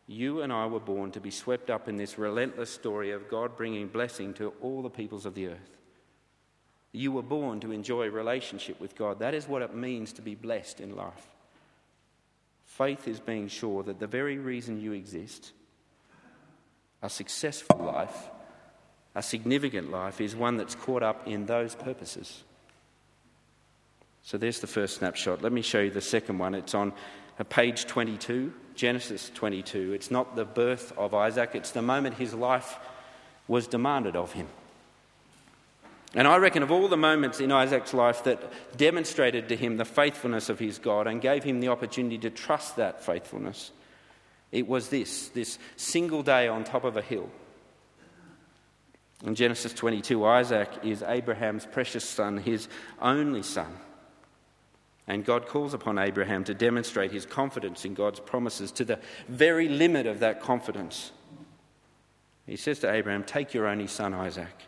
You 0.07 0.41
and 0.41 0.51
I 0.51 0.65
were 0.67 0.79
born 0.79 1.11
to 1.11 1.21
be 1.21 1.31
swept 1.31 1.69
up 1.69 1.87
in 1.87 1.97
this 1.97 2.17
relentless 2.17 2.69
story 2.69 3.11
of 3.11 3.29
God 3.29 3.55
bringing 3.55 3.87
blessing 3.87 4.33
to 4.35 4.53
all 4.61 4.81
the 4.81 4.89
peoples 4.89 5.25
of 5.25 5.33
the 5.33 5.47
earth. 5.47 5.77
You 6.91 7.11
were 7.11 7.23
born 7.23 7.59
to 7.61 7.71
enjoy 7.71 8.09
relationship 8.09 8.79
with 8.79 8.95
God. 8.95 9.19
That 9.19 9.33
is 9.33 9.47
what 9.47 9.61
it 9.61 9.73
means 9.73 10.13
to 10.13 10.21
be 10.21 10.35
blessed 10.35 10.79
in 10.79 10.95
life. 10.95 11.27
Faith 12.65 13.07
is 13.07 13.19
being 13.19 13.47
sure 13.47 13.83
that 13.83 13.99
the 13.99 14.07
very 14.07 14.37
reason 14.37 14.79
you 14.79 14.93
exist, 14.93 15.53
a 17.01 17.09
successful 17.09 17.79
life, 17.79 18.29
a 19.15 19.21
significant 19.21 19.91
life, 19.91 20.21
is 20.21 20.35
one 20.35 20.57
that's 20.57 20.75
caught 20.75 21.03
up 21.03 21.27
in 21.27 21.45
those 21.45 21.75
purposes. 21.75 22.43
So 24.23 24.37
there's 24.37 24.61
the 24.61 24.67
first 24.67 24.97
snapshot. 24.97 25.41
Let 25.41 25.51
me 25.51 25.61
show 25.61 25.81
you 25.81 25.91
the 25.91 26.01
second 26.01 26.37
one. 26.37 26.55
It's 26.55 26.73
on 26.73 26.93
uh, 27.37 27.43
page 27.43 27.85
22, 27.85 28.53
Genesis 28.73 29.29
22. 29.35 29.91
It's 29.93 30.09
not 30.09 30.35
the 30.35 30.45
birth 30.45 30.93
of 30.97 31.13
Isaac, 31.13 31.51
it's 31.53 31.71
the 31.71 31.81
moment 31.81 32.15
his 32.15 32.33
life 32.33 32.77
was 33.47 33.67
demanded 33.67 34.15
of 34.15 34.31
him. 34.31 34.47
And 36.15 36.27
I 36.27 36.37
reckon 36.37 36.63
of 36.63 36.71
all 36.71 36.87
the 36.87 36.95
moments 36.95 37.39
in 37.39 37.51
Isaac's 37.51 37.93
life 37.93 38.23
that 38.23 38.39
demonstrated 38.77 39.49
to 39.49 39.55
him 39.55 39.77
the 39.77 39.85
faithfulness 39.85 40.47
of 40.47 40.59
his 40.59 40.77
God 40.77 41.07
and 41.07 41.19
gave 41.19 41.43
him 41.43 41.59
the 41.59 41.69
opportunity 41.69 42.19
to 42.19 42.29
trust 42.29 42.75
that 42.75 43.03
faithfulness, 43.03 43.71
it 44.51 44.67
was 44.67 44.89
this 44.89 45.29
this 45.29 45.57
single 45.75 46.21
day 46.21 46.47
on 46.47 46.63
top 46.63 46.83
of 46.83 46.95
a 46.95 47.01
hill. 47.01 47.29
In 49.25 49.35
Genesis 49.35 49.73
22, 49.73 50.23
Isaac 50.23 50.69
is 50.83 51.01
Abraham's 51.01 51.65
precious 51.65 52.07
son, 52.07 52.37
his 52.37 52.67
only 53.01 53.41
son. 53.41 53.73
And 55.07 55.25
God 55.25 55.47
calls 55.47 55.73
upon 55.73 55.97
Abraham 55.97 56.43
to 56.45 56.53
demonstrate 56.53 57.11
his 57.11 57.25
confidence 57.25 57.83
in 57.83 57.93
God's 57.93 58.19
promises 58.19 58.71
to 58.73 58.85
the 58.85 58.99
very 59.27 59.67
limit 59.67 60.05
of 60.05 60.19
that 60.19 60.41
confidence. 60.41 61.11
He 62.45 62.55
says 62.55 62.79
to 62.79 62.91
Abraham, 62.91 63.23
Take 63.23 63.53
your 63.53 63.67
only 63.67 63.87
son, 63.87 64.13
Isaac 64.13 64.65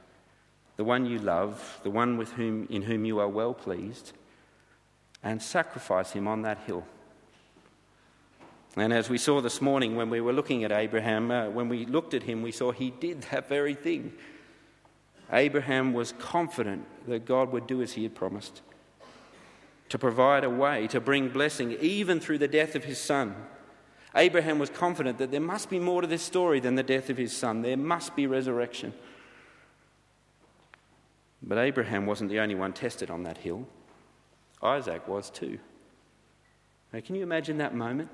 the 0.78 0.84
one 0.84 1.06
you 1.06 1.20
love, 1.20 1.80
the 1.84 1.90
one 1.90 2.18
with 2.18 2.34
whom, 2.34 2.68
in 2.70 2.82
whom 2.82 3.06
you 3.06 3.20
are 3.20 3.30
well 3.30 3.54
pleased, 3.54 4.12
and 5.24 5.42
sacrifice 5.42 6.12
him 6.12 6.28
on 6.28 6.42
that 6.42 6.60
hill. 6.66 6.86
And 8.78 8.92
as 8.92 9.10
we 9.10 9.18
saw 9.18 9.40
this 9.40 9.62
morning 9.62 9.96
when 9.96 10.10
we 10.10 10.20
were 10.20 10.34
looking 10.34 10.66
at 10.66 10.72
Abraham, 10.72 11.32
uh, 11.32 11.50
when 11.50 11.70
we 11.70 11.86
looked 11.86 12.14
at 12.14 12.24
him, 12.24 12.42
we 12.42 12.52
saw 12.52 12.72
he 12.72 12.92
did 12.92 13.22
that 13.32 13.48
very 13.48 13.74
thing. 13.74 14.14
Abraham 15.32 15.94
was 15.94 16.12
confident 16.20 16.86
that 17.08 17.26
God 17.26 17.52
would 17.54 17.68
do 17.68 17.82
as 17.82 17.94
he 17.94 18.04
had 18.04 18.14
promised 18.14 18.62
to 19.96 20.00
provide 20.00 20.44
a 20.44 20.50
way 20.50 20.88
to 20.88 21.00
bring 21.00 21.30
blessing 21.30 21.72
even 21.80 22.20
through 22.20 22.38
the 22.38 22.50
death 22.50 22.76
of 22.76 22.84
his 22.84 23.00
son. 23.00 23.34
Abraham 24.14 24.60
was 24.60 24.70
confident 24.70 25.20
that 25.20 25.32
there 25.32 25.40
must 25.40 25.70
be 25.70 25.80
more 25.80 26.02
to 26.02 26.08
this 26.08 26.22
story 26.22 26.60
than 26.60 26.76
the 26.76 26.84
death 26.84 27.10
of 27.10 27.16
his 27.16 27.32
son. 27.32 27.62
There 27.62 27.78
must 27.78 28.14
be 28.14 28.28
resurrection. 28.28 28.94
But 31.42 31.60
Abraham 31.60 32.06
wasn't 32.06 32.30
the 32.30 32.42
only 32.42 32.56
one 32.56 32.74
tested 32.74 33.10
on 33.10 33.24
that 33.24 33.38
hill, 33.38 33.70
Isaac 34.62 35.08
was 35.08 35.30
too. 35.30 35.60
Now, 36.92 37.00
can 37.00 37.16
you 37.16 37.24
imagine 37.24 37.60
that 37.60 37.74
moment? 37.74 38.10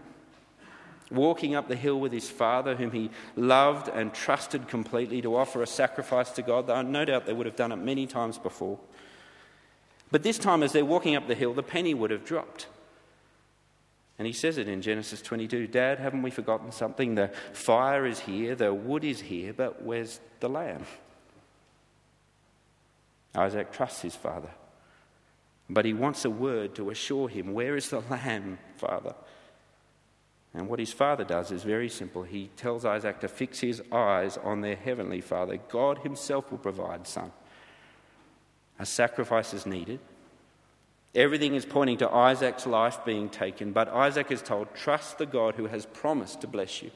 Walking 1.10 1.56
up 1.56 1.68
the 1.68 1.76
hill 1.76 2.00
with 2.00 2.12
his 2.12 2.30
father, 2.30 2.76
whom 2.76 2.92
he 2.92 3.10
loved 3.36 3.88
and 3.88 4.14
trusted 4.14 4.68
completely, 4.68 5.20
to 5.24 5.36
offer 5.36 5.64
a 5.64 5.68
sacrifice 5.68 6.30
to 6.34 6.44
God. 6.44 6.68
No 6.86 7.06
doubt 7.06 7.26
they 7.26 7.34
would 7.34 7.48
have 7.48 7.56
done 7.56 7.72
it 7.72 7.78
many 7.78 8.06
times 8.06 8.38
before. 8.38 8.78
But 10.12 10.24
this 10.24 10.38
time, 10.38 10.62
as 10.62 10.74
they're 10.74 10.86
walking 10.86 11.16
up 11.16 11.28
the 11.28 11.36
hill, 11.36 11.54
the 11.54 11.64
penny 11.64 11.94
would 11.94 12.12
have 12.12 12.26
dropped. 12.26 12.68
And 14.20 14.28
he 14.28 14.34
says 14.34 14.58
it 14.58 14.68
in 14.68 14.82
Genesis 14.82 15.22
22 15.22 15.68
Dad, 15.68 15.98
haven't 15.98 16.22
we 16.22 16.30
forgotten 16.30 16.72
something? 16.72 17.16
The 17.16 17.32
fire 17.54 18.06
is 18.06 18.20
here, 18.20 18.54
the 18.54 18.74
wood 18.74 19.04
is 19.04 19.22
here, 19.22 19.54
but 19.54 19.82
where's 19.82 20.20
the 20.42 20.50
lamb? 20.50 20.86
Isaac 23.34 23.72
trusts 23.72 24.02
his 24.02 24.16
father, 24.16 24.52
but 25.70 25.86
he 25.86 25.94
wants 25.94 26.26
a 26.26 26.30
word 26.30 26.76
to 26.76 26.90
assure 26.90 27.30
him, 27.30 27.54
Where 27.54 27.78
is 27.78 27.90
the 27.90 28.02
lamb, 28.02 28.60
father? 28.76 29.16
And 30.54 30.68
what 30.68 30.80
his 30.80 30.92
father 30.92 31.24
does 31.24 31.50
is 31.50 31.64
very 31.64 31.88
simple. 31.88 32.24
He 32.24 32.50
tells 32.58 32.84
Isaac 32.84 33.22
to 33.22 33.30
fix 33.30 33.62
his 33.62 33.82
eyes 33.90 34.38
on 34.38 34.60
their 34.60 34.76
heavenly 34.76 35.22
father. 35.22 35.58
God 35.70 36.00
himself 36.00 36.52
will 36.52 36.58
provide, 36.58 37.08
son. 37.08 37.32
A 38.80 38.86
sacrifice 38.86 39.54
is 39.54 39.66
needed. 39.66 40.00
Everything 41.14 41.56
is 41.56 41.66
pointing 41.66 41.98
to 41.98 42.10
Isaac's 42.10 42.66
life 42.66 43.04
being 43.06 43.30
taken, 43.30 43.74
but 43.74 43.90
Isaac 43.90 44.32
is 44.32 44.42
told, 44.42 44.74
Trust 44.74 45.18
the 45.18 45.26
God 45.26 45.56
who 45.56 45.68
has 45.68 45.86
promised 45.86 46.42
to 46.42 46.48
bless 46.48 46.82
you. 46.82 46.92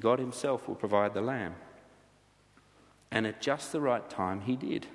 God 0.00 0.18
Himself 0.18 0.68
will 0.68 0.76
provide 0.76 1.14
the 1.14 1.20
lamb. 1.20 1.54
And 3.10 3.26
at 3.26 3.40
just 3.40 3.72
the 3.72 3.80
right 3.80 4.08
time, 4.08 4.42
He 4.42 4.56
did. 4.56 4.86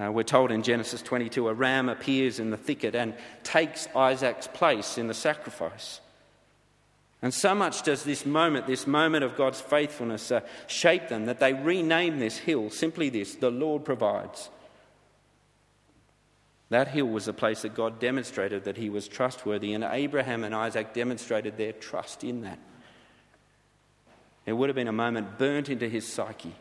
Uh, 0.00 0.12
we're 0.12 0.22
told 0.22 0.52
in 0.52 0.62
Genesis 0.62 1.02
22 1.02 1.48
a 1.48 1.54
ram 1.54 1.88
appears 1.88 2.38
in 2.38 2.50
the 2.50 2.56
thicket 2.56 2.94
and 2.94 3.14
takes 3.42 3.88
Isaac's 3.96 4.46
place 4.46 4.96
in 4.96 5.08
the 5.08 5.14
sacrifice. 5.14 6.00
And 7.20 7.34
so 7.34 7.54
much 7.54 7.82
does 7.82 8.04
this 8.04 8.24
moment, 8.24 8.66
this 8.66 8.86
moment 8.86 9.24
of 9.24 9.36
God's 9.36 9.60
faithfulness, 9.60 10.30
uh, 10.30 10.40
shape 10.68 11.08
them 11.08 11.26
that 11.26 11.40
they 11.40 11.52
rename 11.52 12.18
this 12.18 12.38
hill 12.38 12.70
simply 12.70 13.08
this 13.08 13.34
the 13.34 13.50
Lord 13.50 13.84
provides. 13.84 14.50
That 16.70 16.88
hill 16.88 17.06
was 17.06 17.26
a 17.26 17.32
place 17.32 17.62
that 17.62 17.74
God 17.74 17.98
demonstrated 17.98 18.64
that 18.64 18.76
he 18.76 18.90
was 18.90 19.08
trustworthy, 19.08 19.72
and 19.72 19.82
Abraham 19.82 20.44
and 20.44 20.54
Isaac 20.54 20.92
demonstrated 20.92 21.56
their 21.56 21.72
trust 21.72 22.22
in 22.22 22.42
that. 22.42 22.58
It 24.44 24.52
would 24.52 24.68
have 24.68 24.76
been 24.76 24.88
a 24.88 24.92
moment 24.92 25.38
burnt 25.38 25.68
into 25.68 25.88
his 25.88 26.06
psyche. 26.06 26.54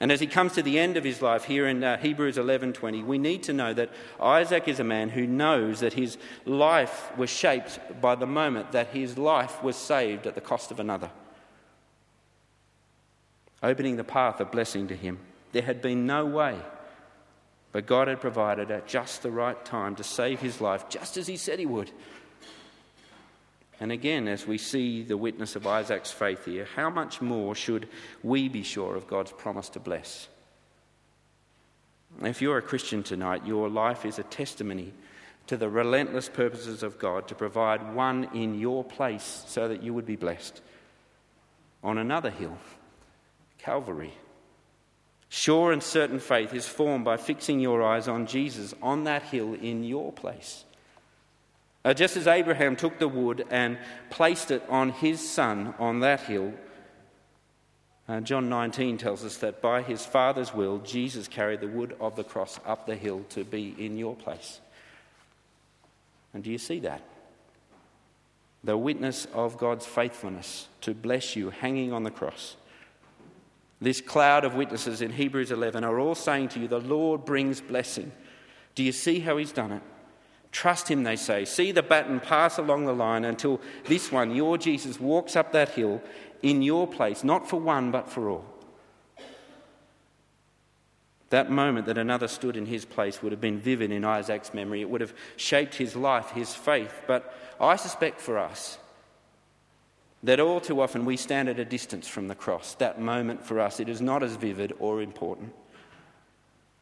And 0.00 0.10
as 0.10 0.18
he 0.18 0.26
comes 0.26 0.54
to 0.54 0.62
the 0.62 0.80
end 0.80 0.96
of 0.96 1.04
his 1.04 1.22
life 1.22 1.44
here 1.44 1.68
in 1.68 1.84
uh, 1.84 1.96
Hebrews 1.96 2.36
11:20, 2.36 3.04
we 3.04 3.18
need 3.18 3.44
to 3.44 3.52
know 3.52 3.72
that 3.72 3.90
Isaac 4.20 4.66
is 4.66 4.80
a 4.80 4.84
man 4.84 5.10
who 5.10 5.26
knows 5.26 5.80
that 5.80 5.92
his 5.92 6.18
life 6.44 7.16
was 7.16 7.30
shaped 7.30 7.78
by 8.00 8.16
the 8.16 8.26
moment 8.26 8.72
that 8.72 8.88
his 8.88 9.16
life 9.16 9.62
was 9.62 9.76
saved 9.76 10.26
at 10.26 10.34
the 10.34 10.40
cost 10.40 10.72
of 10.72 10.80
another, 10.80 11.10
opening 13.62 13.96
the 13.96 14.04
path 14.04 14.40
of 14.40 14.50
blessing 14.50 14.88
to 14.88 14.96
him. 14.96 15.20
There 15.52 15.62
had 15.62 15.80
been 15.80 16.04
no 16.04 16.26
way, 16.26 16.58
but 17.70 17.86
God 17.86 18.08
had 18.08 18.20
provided 18.20 18.70
at 18.72 18.88
just 18.88 19.22
the 19.22 19.30
right 19.30 19.62
time 19.64 19.94
to 19.96 20.04
save 20.04 20.40
his 20.40 20.60
life, 20.60 20.88
just 20.88 21.16
as 21.16 21.28
he 21.28 21.36
said 21.36 21.60
he 21.60 21.66
would. 21.66 21.92
And 23.82 23.90
again, 23.90 24.28
as 24.28 24.46
we 24.46 24.58
see 24.58 25.02
the 25.02 25.16
witness 25.16 25.56
of 25.56 25.66
Isaac's 25.66 26.12
faith 26.12 26.44
here, 26.44 26.68
how 26.76 26.88
much 26.88 27.20
more 27.20 27.52
should 27.52 27.88
we 28.22 28.48
be 28.48 28.62
sure 28.62 28.94
of 28.94 29.08
God's 29.08 29.32
promise 29.32 29.68
to 29.70 29.80
bless? 29.80 30.28
If 32.22 32.40
you're 32.40 32.58
a 32.58 32.62
Christian 32.62 33.02
tonight, 33.02 33.44
your 33.44 33.68
life 33.68 34.06
is 34.06 34.20
a 34.20 34.22
testimony 34.22 34.92
to 35.48 35.56
the 35.56 35.68
relentless 35.68 36.28
purposes 36.28 36.84
of 36.84 37.00
God 37.00 37.26
to 37.26 37.34
provide 37.34 37.96
one 37.96 38.28
in 38.32 38.56
your 38.56 38.84
place 38.84 39.42
so 39.48 39.66
that 39.66 39.82
you 39.82 39.92
would 39.92 40.06
be 40.06 40.14
blessed. 40.14 40.60
On 41.82 41.98
another 41.98 42.30
hill, 42.30 42.56
Calvary. 43.58 44.14
Sure 45.28 45.72
and 45.72 45.82
certain 45.82 46.20
faith 46.20 46.54
is 46.54 46.68
formed 46.68 47.04
by 47.04 47.16
fixing 47.16 47.58
your 47.58 47.82
eyes 47.82 48.06
on 48.06 48.28
Jesus 48.28 48.74
on 48.80 49.02
that 49.04 49.24
hill 49.24 49.54
in 49.54 49.82
your 49.82 50.12
place. 50.12 50.66
Uh, 51.84 51.92
just 51.92 52.16
as 52.16 52.26
Abraham 52.26 52.76
took 52.76 52.98
the 52.98 53.08
wood 53.08 53.44
and 53.50 53.76
placed 54.10 54.50
it 54.50 54.62
on 54.68 54.90
his 54.90 55.26
son 55.26 55.74
on 55.78 56.00
that 56.00 56.20
hill, 56.20 56.52
uh, 58.08 58.20
John 58.20 58.48
19 58.48 58.98
tells 58.98 59.24
us 59.24 59.38
that 59.38 59.60
by 59.60 59.82
his 59.82 60.04
Father's 60.04 60.54
will, 60.54 60.78
Jesus 60.78 61.28
carried 61.28 61.60
the 61.60 61.68
wood 61.68 61.96
of 62.00 62.14
the 62.14 62.24
cross 62.24 62.60
up 62.66 62.86
the 62.86 62.96
hill 62.96 63.24
to 63.30 63.44
be 63.44 63.74
in 63.78 63.96
your 63.96 64.14
place. 64.14 64.60
And 66.34 66.42
do 66.42 66.50
you 66.50 66.58
see 66.58 66.80
that? 66.80 67.02
The 68.64 68.76
witness 68.76 69.26
of 69.34 69.58
God's 69.58 69.86
faithfulness 69.86 70.68
to 70.82 70.94
bless 70.94 71.36
you 71.36 71.50
hanging 71.50 71.92
on 71.92 72.04
the 72.04 72.10
cross. 72.10 72.56
This 73.80 74.00
cloud 74.00 74.44
of 74.44 74.54
witnesses 74.54 75.02
in 75.02 75.12
Hebrews 75.12 75.50
11 75.50 75.82
are 75.82 75.98
all 75.98 76.14
saying 76.14 76.50
to 76.50 76.60
you, 76.60 76.68
The 76.68 76.78
Lord 76.78 77.24
brings 77.24 77.60
blessing. 77.60 78.12
Do 78.76 78.84
you 78.84 78.92
see 78.92 79.18
how 79.18 79.36
he's 79.36 79.52
done 79.52 79.72
it? 79.72 79.82
Trust 80.52 80.88
him, 80.88 81.02
they 81.02 81.16
say. 81.16 81.46
See 81.46 81.72
the 81.72 81.82
baton 81.82 82.20
pass 82.20 82.58
along 82.58 82.84
the 82.84 82.92
line 82.92 83.24
until 83.24 83.60
this 83.86 84.12
one, 84.12 84.34
your 84.34 84.58
Jesus, 84.58 85.00
walks 85.00 85.34
up 85.34 85.52
that 85.52 85.70
hill 85.70 86.02
in 86.42 86.60
your 86.60 86.86
place, 86.86 87.24
not 87.24 87.48
for 87.48 87.58
one, 87.58 87.90
but 87.90 88.08
for 88.08 88.28
all. 88.28 88.44
That 91.30 91.50
moment 91.50 91.86
that 91.86 91.96
another 91.96 92.28
stood 92.28 92.58
in 92.58 92.66
his 92.66 92.84
place 92.84 93.22
would 93.22 93.32
have 93.32 93.40
been 93.40 93.58
vivid 93.58 93.90
in 93.90 94.04
Isaac's 94.04 94.52
memory. 94.52 94.82
It 94.82 94.90
would 94.90 95.00
have 95.00 95.14
shaped 95.36 95.76
his 95.76 95.96
life, 95.96 96.30
his 96.32 96.54
faith. 96.54 96.92
But 97.06 97.34
I 97.58 97.76
suspect 97.76 98.20
for 98.20 98.36
us 98.36 98.76
that 100.22 100.40
all 100.40 100.60
too 100.60 100.82
often 100.82 101.06
we 101.06 101.16
stand 101.16 101.48
at 101.48 101.58
a 101.58 101.64
distance 101.64 102.06
from 102.06 102.28
the 102.28 102.34
cross. 102.34 102.74
That 102.74 103.00
moment 103.00 103.46
for 103.46 103.58
us, 103.58 103.80
it 103.80 103.88
is 103.88 104.02
not 104.02 104.22
as 104.22 104.36
vivid 104.36 104.74
or 104.78 105.00
important. 105.00 105.54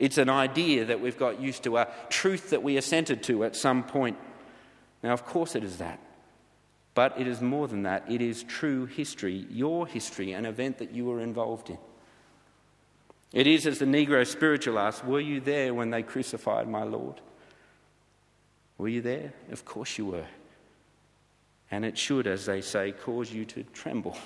It's 0.01 0.17
an 0.17 0.31
idea 0.31 0.87
that 0.87 1.01
we've 1.01 1.19
got 1.19 1.43
used 1.43 1.63
to, 1.65 1.77
a 1.77 1.89
truth 2.09 2.51
that 2.51 2.63
we 2.63 2.79
assented 2.79 3.23
to 3.25 3.45
at 3.45 3.55
some 3.55 3.85
point. 3.85 4.17
Now, 5.03 5.13
of 5.13 5.27
course, 5.27 5.55
it 5.55 5.63
is 5.63 5.77
that. 5.77 6.01
But 6.95 7.21
it 7.21 7.27
is 7.27 7.43
more 7.43 7.69
than 7.69 7.83
that. 7.83 8.11
It 8.11 8.23
is 8.23 8.43
true 8.43 8.87
history, 8.87 9.47
your 9.51 9.87
history, 9.87 10.33
an 10.33 10.47
event 10.47 10.79
that 10.79 10.93
you 10.93 11.05
were 11.05 11.21
involved 11.21 11.69
in. 11.69 11.79
It 13.35 13.47
is, 13.47 13.67
as 13.67 13.79
the 13.79 13.85
Negro 13.85 14.27
spiritual 14.27 14.79
asks, 14.79 15.05
Were 15.05 15.21
you 15.21 15.39
there 15.39 15.75
when 15.75 15.91
they 15.91 16.03
crucified 16.03 16.67
my 16.67 16.83
Lord? 16.83 17.21
Were 18.79 18.89
you 18.89 19.03
there? 19.03 19.35
Of 19.53 19.67
course 19.67 19.99
you 19.99 20.07
were. 20.07 20.27
And 21.71 21.85
it 21.85 21.99
should, 21.99 22.27
as 22.27 22.47
they 22.47 22.63
say, 22.63 22.93
cause 22.93 23.31
you 23.31 23.45
to 23.45 23.65
tremble. 23.65 24.17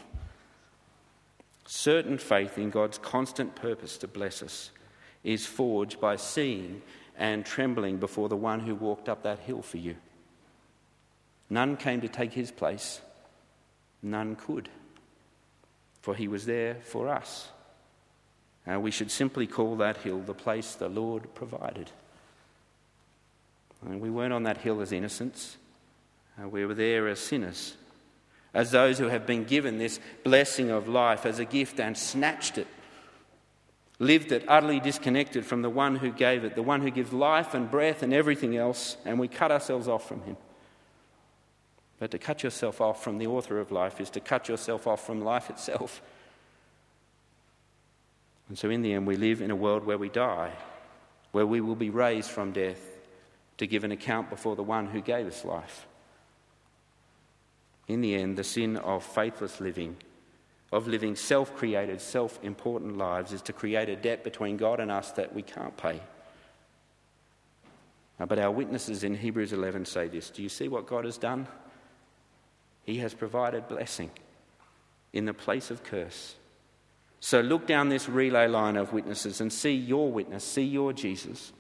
Certain 1.67 2.17
faith 2.17 2.59
in 2.59 2.71
God's 2.71 2.97
constant 2.97 3.57
purpose 3.57 3.99
to 3.99 4.09
bless 4.09 4.41
us 4.41 4.71
is 5.25 5.47
forged 5.47 6.01
by 6.01 6.17
seeing 6.17 6.83
and 7.17 7.45
trembling 7.45 7.97
before 7.97 8.29
the 8.29 8.37
one 8.37 8.61
who 8.61 8.75
walked 8.75 9.09
up 9.09 9.23
that 9.23 9.41
hill 9.41 9.63
for 9.63 9.79
you. 9.79 9.97
None 11.49 11.77
came 11.77 12.01
to 12.03 12.09
take 12.09 12.33
his 12.33 12.51
place, 12.51 13.01
none 14.03 14.37
could, 14.37 14.69
for 16.03 16.15
he 16.15 16.29
was 16.29 16.47
there 16.47 16.77
for 16.83 17.09
us. 17.09 17.49
We 18.67 18.91
should 18.91 19.11
simply 19.11 19.47
call 19.47 19.77
that 19.77 19.99
hill 19.99 20.21
the 20.21 20.35
place 20.35 20.75
the 20.75 20.89
Lord 20.89 21.35
provided. 21.35 21.91
And 23.85 24.01
we 24.01 24.11
weren't 24.11 24.33
on 24.33 24.45
that 24.45 24.59
hill 24.59 24.81
as 24.81 24.93
innocents, 24.93 25.57
uh, 26.43 26.49
we 26.49 26.65
were 26.65 26.75
there 26.75 27.07
as 27.07 27.21
sinners, 27.21 27.77
as 28.55 28.71
those 28.71 28.99
who 28.99 29.09
have 29.09 29.27
been 29.27 29.45
given 29.45 29.79
this 29.79 30.01
blessing 30.25 30.71
of 30.71 30.89
life 30.89 31.27
as 31.27 31.39
a 31.39 31.45
gift 31.45 31.79
and 31.79 31.97
snatched 31.97 32.59
it 32.59 32.67
lived 33.99 34.33
it 34.33 34.45
utterly 34.49 34.81
disconnected 34.81 35.45
from 35.45 35.63
the 35.63 35.71
one 35.71 35.97
who 35.97 36.11
gave 36.11 36.45
it, 36.45 36.55
the 36.55 36.63
one 36.63 36.81
who 36.81 36.91
gives 36.91 37.13
life 37.13 37.55
and 37.55 37.71
breath 37.71 38.03
and 38.03 38.13
everything 38.13 38.57
else, 38.57 38.97
and 39.05 39.19
we 39.19 39.29
cut 39.29 39.53
ourselves 39.53 39.89
off 39.89 40.07
from 40.09 40.23
him. 40.23 40.37
But 41.99 42.11
to 42.11 42.19
cut 42.19 42.43
yourself 42.43 42.81
off 42.81 43.05
from 43.05 43.19
the 43.19 43.29
author 43.29 43.61
of 43.61 43.71
life 43.71 44.01
is 44.01 44.11
to 44.11 44.21
cut 44.21 44.49
yourself 44.49 44.87
off 44.87 45.07
from 45.07 45.23
life 45.23 45.49
itself. 45.49 46.03
And 48.49 48.59
so, 48.59 48.69
in 48.69 48.83
the 48.83 48.93
end, 48.93 49.07
we 49.07 49.17
live 49.17 49.41
in 49.41 49.51
a 49.51 49.57
world 49.57 49.85
where 49.85 49.97
we 49.97 50.09
die, 50.09 50.53
where 51.33 51.47
we 51.47 51.61
will 51.61 51.77
be 51.77 51.91
raised 51.91 52.31
from 52.31 52.53
death 52.53 52.81
to 53.59 53.67
give 53.67 53.85
an 53.85 53.93
account 53.93 54.29
before 54.29 54.57
the 54.57 54.63
one 54.63 54.87
who 54.87 55.01
gave 55.01 55.27
us 55.27 55.45
life. 55.45 55.87
In 57.87 58.01
the 58.01 58.15
end, 58.15 58.37
the 58.37 58.45
sin 58.45 58.77
of 58.77 59.05
faithless 59.05 59.61
living 59.61 59.97
of 60.75 60.89
living 60.89 61.15
self 61.15 61.55
created, 61.55 62.01
self 62.01 62.39
important 62.43 62.99
lives 62.99 63.33
is 63.33 63.43
to 63.43 63.53
create 63.53 63.89
a 63.89 63.97
debt 63.97 64.25
between 64.25 64.57
God 64.57 64.81
and 64.81 64.91
us 64.91 65.13
that 65.13 65.35
we 65.35 65.43
can't 65.43 65.77
pay. 65.77 66.01
But 68.19 68.39
our 68.39 68.51
witnesses 68.51 69.05
in 69.05 69.17
Hebrews 69.17 69.53
11 69.53 69.87
say 69.87 70.09
this 70.09 70.31
Do 70.31 70.43
you 70.43 70.49
see 70.49 70.69
what 70.69 70.87
God 70.87 71.05
has 71.05 71.17
done? 71.17 71.47
He 72.85 72.99
has 72.99 73.15
provided 73.15 73.69
blessing 73.69 74.11
in 75.13 75.25
the 75.25 75.35
place 75.35 75.71
of 75.71 75.85
curse. 75.85 76.35
So 77.21 77.41
look 77.41 77.67
down 77.67 77.89
this 77.89 78.09
relay 78.09 78.49
line 78.49 78.77
of 78.77 78.93
witnesses 78.93 79.41
and 79.41 79.53
see 79.53 79.73
your 79.73 80.11
witness, 80.13 80.45
see 80.45 80.65
your 80.65 80.93
Jesus. 80.93 81.53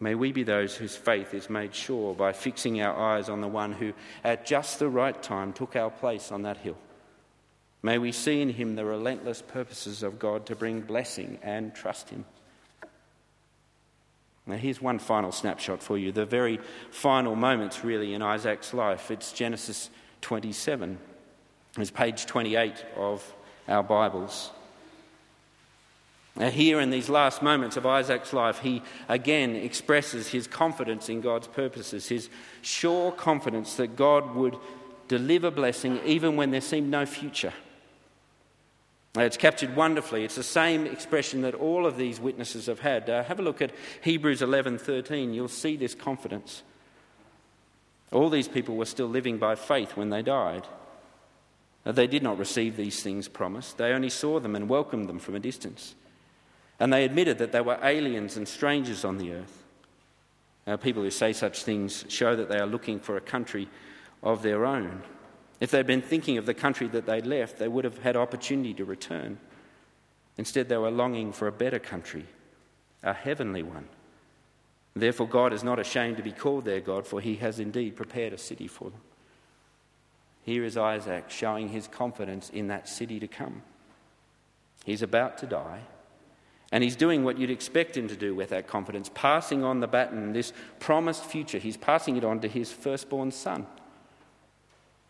May 0.00 0.14
we 0.14 0.32
be 0.32 0.42
those 0.42 0.76
whose 0.76 0.96
faith 0.96 1.34
is 1.34 1.50
made 1.50 1.74
sure 1.74 2.14
by 2.14 2.32
fixing 2.32 2.80
our 2.80 2.96
eyes 2.96 3.28
on 3.28 3.40
the 3.40 3.48
one 3.48 3.72
who, 3.72 3.92
at 4.24 4.46
just 4.46 4.78
the 4.78 4.88
right 4.88 5.20
time, 5.22 5.52
took 5.52 5.76
our 5.76 5.90
place 5.90 6.32
on 6.32 6.42
that 6.42 6.56
hill. 6.56 6.76
May 7.82 7.98
we 7.98 8.12
see 8.12 8.42
in 8.42 8.50
him 8.50 8.74
the 8.74 8.84
relentless 8.84 9.40
purposes 9.40 10.02
of 10.02 10.18
God 10.18 10.46
to 10.46 10.56
bring 10.56 10.80
blessing 10.80 11.38
and 11.42 11.74
trust 11.74 12.10
him. 12.10 12.24
Now, 14.46 14.56
here's 14.56 14.80
one 14.80 14.98
final 14.98 15.30
snapshot 15.30 15.82
for 15.82 15.98
you 15.98 16.10
the 16.10 16.24
very 16.24 16.58
final 16.90 17.36
moments, 17.36 17.84
really, 17.84 18.14
in 18.14 18.22
Isaac's 18.22 18.72
life. 18.72 19.10
It's 19.10 19.30
Genesis 19.32 19.90
27. 20.22 20.98
It's 21.76 21.90
page 21.90 22.26
28 22.26 22.84
of 22.96 23.34
our 23.68 23.82
Bibles. 23.82 24.50
Now, 26.34 26.50
here 26.50 26.80
in 26.80 26.90
these 26.90 27.08
last 27.08 27.42
moments 27.42 27.76
of 27.76 27.84
Isaac's 27.84 28.32
life, 28.32 28.60
he 28.60 28.82
again 29.08 29.54
expresses 29.54 30.28
his 30.28 30.46
confidence 30.46 31.08
in 31.08 31.20
God's 31.20 31.48
purposes, 31.48 32.08
his 32.08 32.30
sure 32.62 33.12
confidence 33.12 33.74
that 33.76 33.96
God 33.96 34.34
would 34.34 34.56
deliver 35.08 35.50
blessing 35.50 36.00
even 36.06 36.36
when 36.36 36.50
there 36.52 36.60
seemed 36.60 36.90
no 36.90 37.04
future. 37.04 37.52
It's 39.24 39.36
captured 39.36 39.74
wonderfully. 39.74 40.24
It's 40.24 40.36
the 40.36 40.42
same 40.42 40.86
expression 40.86 41.42
that 41.42 41.54
all 41.54 41.86
of 41.86 41.96
these 41.96 42.20
witnesses 42.20 42.66
have 42.66 42.80
had. 42.80 43.08
Uh, 43.08 43.24
have 43.24 43.38
a 43.38 43.42
look 43.42 43.62
at 43.62 43.72
Hebrews 44.02 44.42
11:13. 44.42 45.34
You'll 45.34 45.48
see 45.48 45.76
this 45.76 45.94
confidence. 45.94 46.62
All 48.12 48.30
these 48.30 48.48
people 48.48 48.76
were 48.76 48.84
still 48.84 49.08
living 49.08 49.38
by 49.38 49.54
faith 49.54 49.96
when 49.96 50.10
they 50.10 50.22
died. 50.22 50.66
Uh, 51.84 51.92
they 51.92 52.06
did 52.06 52.22
not 52.22 52.38
receive 52.38 52.76
these 52.76 53.02
things 53.02 53.28
promised. 53.28 53.78
They 53.78 53.92
only 53.92 54.10
saw 54.10 54.40
them 54.40 54.54
and 54.54 54.68
welcomed 54.68 55.08
them 55.08 55.18
from 55.18 55.34
a 55.34 55.40
distance. 55.40 55.94
And 56.80 56.92
they 56.92 57.04
admitted 57.04 57.38
that 57.38 57.52
they 57.52 57.60
were 57.60 57.78
aliens 57.82 58.36
and 58.36 58.46
strangers 58.46 59.04
on 59.04 59.18
the 59.18 59.32
earth. 59.32 59.64
Uh, 60.66 60.76
people 60.76 61.02
who 61.02 61.10
say 61.10 61.32
such 61.32 61.62
things 61.62 62.04
show 62.08 62.36
that 62.36 62.48
they 62.48 62.58
are 62.58 62.66
looking 62.66 63.00
for 63.00 63.16
a 63.16 63.22
country 63.22 63.68
of 64.22 64.42
their 64.42 64.66
own. 64.66 65.02
If 65.60 65.70
they'd 65.70 65.86
been 65.86 66.02
thinking 66.02 66.38
of 66.38 66.46
the 66.46 66.54
country 66.54 66.86
that 66.88 67.06
they'd 67.06 67.26
left, 67.26 67.58
they 67.58 67.68
would 67.68 67.84
have 67.84 67.98
had 67.98 68.16
opportunity 68.16 68.74
to 68.74 68.84
return. 68.84 69.38
Instead, 70.36 70.68
they 70.68 70.76
were 70.76 70.90
longing 70.90 71.32
for 71.32 71.48
a 71.48 71.52
better 71.52 71.80
country, 71.80 72.26
a 73.02 73.12
heavenly 73.12 73.62
one. 73.62 73.88
Therefore, 74.94 75.28
God 75.28 75.52
is 75.52 75.64
not 75.64 75.78
ashamed 75.78 76.16
to 76.16 76.22
be 76.22 76.32
called 76.32 76.64
their 76.64 76.80
God, 76.80 77.06
for 77.06 77.20
he 77.20 77.36
has 77.36 77.58
indeed 77.58 77.96
prepared 77.96 78.32
a 78.32 78.38
city 78.38 78.68
for 78.68 78.90
them. 78.90 79.00
Here 80.42 80.64
is 80.64 80.76
Isaac 80.76 81.28
showing 81.28 81.68
his 81.68 81.88
confidence 81.88 82.50
in 82.50 82.68
that 82.68 82.88
city 82.88 83.20
to 83.20 83.28
come. 83.28 83.62
He's 84.84 85.02
about 85.02 85.38
to 85.38 85.46
die, 85.46 85.80
and 86.72 86.82
he's 86.82 86.96
doing 86.96 87.24
what 87.24 87.36
you'd 87.36 87.50
expect 87.50 87.96
him 87.96 88.08
to 88.08 88.16
do 88.16 88.34
with 88.34 88.50
that 88.50 88.66
confidence, 88.66 89.10
passing 89.12 89.64
on 89.64 89.80
the 89.80 89.86
baton, 89.86 90.32
this 90.32 90.52
promised 90.78 91.24
future. 91.24 91.58
He's 91.58 91.76
passing 91.76 92.16
it 92.16 92.24
on 92.24 92.40
to 92.40 92.48
his 92.48 92.72
firstborn 92.72 93.30
son. 93.30 93.66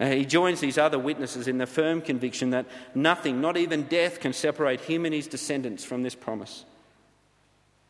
Uh, 0.00 0.06
he 0.06 0.24
joins 0.24 0.61
these 0.61 0.78
other 0.78 0.98
witnesses 0.98 1.48
in 1.48 1.58
the 1.58 1.66
firm 1.66 2.00
conviction 2.00 2.50
that 2.50 2.66
nothing, 2.94 3.40
not 3.40 3.56
even 3.56 3.82
death, 3.82 4.20
can 4.20 4.32
separate 4.32 4.80
him 4.82 5.04
and 5.04 5.14
his 5.14 5.26
descendants 5.26 5.84
from 5.84 6.02
this 6.02 6.14
promise 6.14 6.64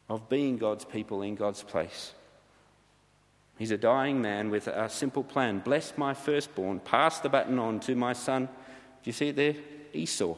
of 0.09 0.29
being 0.29 0.57
God's 0.57 0.87
people 0.87 1.21
in 1.21 1.35
God's 1.35 1.63
place. 1.63 2.15
He's 3.59 3.73
a 3.73 3.77
dying 3.77 4.23
man 4.23 4.51
with 4.51 4.69
a 4.69 4.89
simple 4.89 5.25
plan 5.25 5.59
bless 5.59 5.99
my 5.99 6.15
firstborn, 6.15 6.81
pass 6.81 7.21
the 7.21 7.29
baton 7.29 7.59
on 7.59 7.81
to 7.81 7.95
my 7.95 8.13
son. 8.13 8.47
Do 8.47 8.51
you 9.05 9.13
see 9.13 9.29
it 9.29 9.37
there? 9.37 9.55
Esau. 9.93 10.37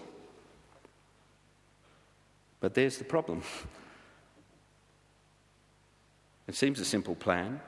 But 2.59 2.75
there's 2.75 2.99
the 2.99 3.05
problem. 3.05 3.43
It 6.49 6.57
seems 6.57 6.81
a 6.81 6.85
simple 6.85 7.15
plan. 7.15 7.61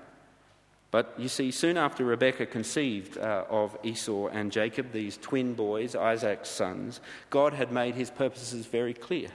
But 0.92 1.14
you 1.16 1.28
see, 1.28 1.50
soon 1.50 1.78
after 1.78 2.04
Rebekah 2.04 2.46
conceived 2.46 3.16
uh, 3.16 3.46
of 3.48 3.76
Esau 3.82 4.28
and 4.28 4.52
Jacob, 4.52 4.92
these 4.92 5.16
twin 5.16 5.54
boys, 5.54 5.96
Isaac's 5.96 6.50
sons, 6.50 7.00
God 7.30 7.54
had 7.54 7.72
made 7.72 7.94
his 7.94 8.10
purposes 8.10 8.66
very 8.66 8.92
clear. 8.92 9.28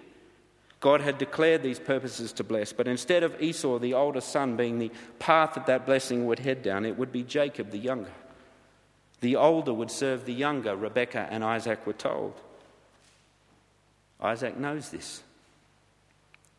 God 0.79 1.01
had 1.01 1.17
declared 1.17 1.63
these 1.63 1.79
purposes 1.79 2.31
to 2.33 2.43
bless, 2.43 2.71
but 2.71 2.87
instead 2.87 3.23
of 3.23 3.41
Esau, 3.41 3.79
the 3.79 3.95
older 3.95 4.21
son, 4.21 4.55
being 4.55 4.77
the 4.77 4.91
path 5.17 5.55
that 5.55 5.65
that 5.65 5.87
blessing 5.87 6.27
would 6.27 6.37
head 6.37 6.61
down, 6.61 6.85
it 6.85 6.95
would 6.95 7.11
be 7.11 7.23
Jacob, 7.23 7.71
the 7.71 7.79
younger. 7.79 8.11
The 9.21 9.35
older 9.35 9.73
would 9.73 9.89
serve 9.89 10.25
the 10.25 10.33
younger, 10.33 10.75
Rebekah 10.75 11.27
and 11.31 11.43
Isaac 11.43 11.87
were 11.87 11.93
told. 11.93 12.39
Isaac 14.21 14.57
knows 14.57 14.91
this. 14.91 15.23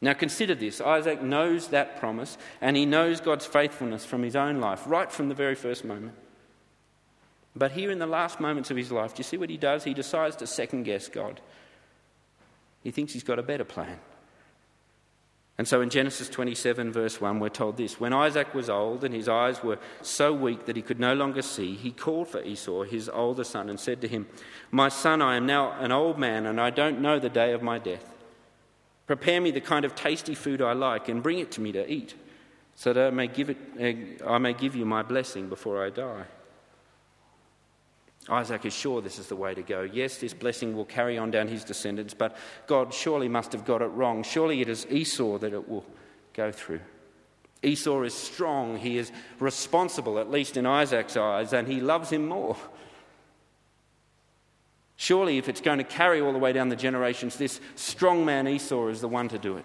Now 0.00 0.12
consider 0.12 0.54
this 0.54 0.80
Isaac 0.80 1.22
knows 1.22 1.68
that 1.68 1.98
promise 1.98 2.38
and 2.60 2.76
he 2.76 2.86
knows 2.86 3.20
God's 3.20 3.46
faithfulness 3.46 4.04
from 4.04 4.22
his 4.22 4.36
own 4.36 4.60
life, 4.60 4.82
right 4.86 5.10
from 5.10 5.28
the 5.28 5.34
very 5.34 5.54
first 5.54 5.84
moment. 5.84 6.14
But 7.56 7.72
here 7.72 7.90
in 7.90 7.98
the 7.98 8.06
last 8.06 8.38
moments 8.38 8.70
of 8.70 8.76
his 8.76 8.92
life, 8.92 9.14
do 9.14 9.20
you 9.20 9.24
see 9.24 9.36
what 9.36 9.50
he 9.50 9.56
does? 9.56 9.82
He 9.82 9.94
decides 9.94 10.36
to 10.36 10.46
second 10.46 10.84
guess 10.84 11.08
God. 11.08 11.40
He 12.84 12.92
thinks 12.92 13.12
he's 13.12 13.24
got 13.24 13.40
a 13.40 13.42
better 13.42 13.64
plan. 13.64 13.98
And 15.58 15.66
so 15.66 15.80
in 15.80 15.90
Genesis 15.90 16.28
27, 16.28 16.92
verse 16.92 17.20
1, 17.20 17.40
we're 17.40 17.48
told 17.48 17.76
this 17.76 17.98
When 17.98 18.12
Isaac 18.12 18.54
was 18.54 18.70
old 18.70 19.02
and 19.02 19.12
his 19.12 19.28
eyes 19.28 19.64
were 19.64 19.80
so 20.02 20.32
weak 20.32 20.66
that 20.66 20.76
he 20.76 20.82
could 20.82 21.00
no 21.00 21.14
longer 21.14 21.42
see, 21.42 21.74
he 21.74 21.90
called 21.90 22.28
for 22.28 22.40
Esau, 22.44 22.84
his 22.84 23.08
older 23.08 23.42
son, 23.42 23.68
and 23.68 23.80
said 23.80 24.00
to 24.02 24.08
him, 24.08 24.28
My 24.70 24.88
son, 24.88 25.20
I 25.20 25.34
am 25.34 25.46
now 25.46 25.72
an 25.80 25.90
old 25.90 26.16
man, 26.16 26.46
and 26.46 26.60
I 26.60 26.70
don't 26.70 27.00
know 27.00 27.18
the 27.18 27.28
day 27.28 27.52
of 27.52 27.62
my 27.62 27.80
death. 27.80 28.14
Prepare 29.08 29.40
me 29.40 29.50
the 29.50 29.60
kind 29.62 29.86
of 29.86 29.94
tasty 29.94 30.34
food 30.34 30.60
I 30.60 30.74
like 30.74 31.08
and 31.08 31.22
bring 31.22 31.38
it 31.38 31.50
to 31.52 31.62
me 31.62 31.72
to 31.72 31.90
eat, 31.90 32.14
so 32.74 32.92
that 32.92 33.06
I 33.06 33.10
may 33.10 33.26
give, 33.26 33.48
it, 33.48 33.56
eh, 33.78 33.94
I 34.24 34.36
may 34.36 34.52
give 34.52 34.76
you 34.76 34.84
my 34.84 35.02
blessing 35.02 35.48
before 35.48 35.82
I 35.82 35.88
die. 35.88 36.24
Isaac 38.28 38.66
is 38.66 38.74
sure 38.74 39.00
this 39.00 39.18
is 39.18 39.28
the 39.28 39.34
way 39.34 39.54
to 39.54 39.62
go. 39.62 39.80
Yes, 39.80 40.18
this 40.18 40.34
blessing 40.34 40.76
will 40.76 40.84
carry 40.84 41.16
on 41.16 41.30
down 41.30 41.48
his 41.48 41.64
descendants, 41.64 42.12
but 42.12 42.36
God 42.66 42.92
surely 42.92 43.28
must 43.28 43.52
have 43.52 43.64
got 43.64 43.80
it 43.80 43.86
wrong. 43.86 44.22
Surely 44.22 44.60
it 44.60 44.68
is 44.68 44.86
Esau 44.90 45.38
that 45.38 45.54
it 45.54 45.66
will 45.66 45.86
go 46.34 46.52
through. 46.52 46.80
Esau 47.62 48.02
is 48.02 48.12
strong, 48.12 48.76
he 48.76 48.98
is 48.98 49.10
responsible, 49.40 50.18
at 50.18 50.30
least 50.30 50.58
in 50.58 50.66
Isaac's 50.66 51.16
eyes, 51.16 51.54
and 51.54 51.66
he 51.66 51.80
loves 51.80 52.10
him 52.10 52.28
more. 52.28 52.58
Surely, 55.00 55.38
if 55.38 55.48
it's 55.48 55.60
going 55.60 55.78
to 55.78 55.84
carry 55.84 56.20
all 56.20 56.32
the 56.32 56.40
way 56.40 56.52
down 56.52 56.68
the 56.68 56.76
generations, 56.76 57.36
this 57.36 57.60
strong 57.76 58.24
man 58.24 58.48
Esau 58.48 58.88
is 58.88 59.00
the 59.00 59.06
one 59.06 59.28
to 59.28 59.38
do 59.38 59.56
it. 59.56 59.64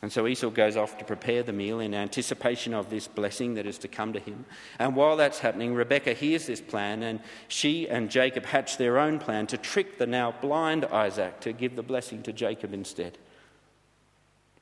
And 0.00 0.12
so 0.12 0.28
Esau 0.28 0.48
goes 0.48 0.76
off 0.76 0.96
to 0.98 1.04
prepare 1.04 1.42
the 1.42 1.52
meal 1.52 1.80
in 1.80 1.92
anticipation 1.92 2.72
of 2.72 2.88
this 2.88 3.08
blessing 3.08 3.54
that 3.54 3.66
is 3.66 3.78
to 3.78 3.88
come 3.88 4.12
to 4.12 4.20
him. 4.20 4.46
And 4.78 4.94
while 4.94 5.16
that's 5.16 5.40
happening, 5.40 5.74
Rebekah 5.74 6.14
hears 6.14 6.46
this 6.46 6.60
plan, 6.60 7.02
and 7.02 7.18
she 7.48 7.88
and 7.88 8.10
Jacob 8.12 8.46
hatch 8.46 8.78
their 8.78 8.96
own 8.96 9.18
plan 9.18 9.48
to 9.48 9.58
trick 9.58 9.98
the 9.98 10.06
now 10.06 10.32
blind 10.40 10.84
Isaac 10.84 11.40
to 11.40 11.52
give 11.52 11.74
the 11.74 11.82
blessing 11.82 12.22
to 12.22 12.32
Jacob 12.32 12.72
instead. 12.72 13.18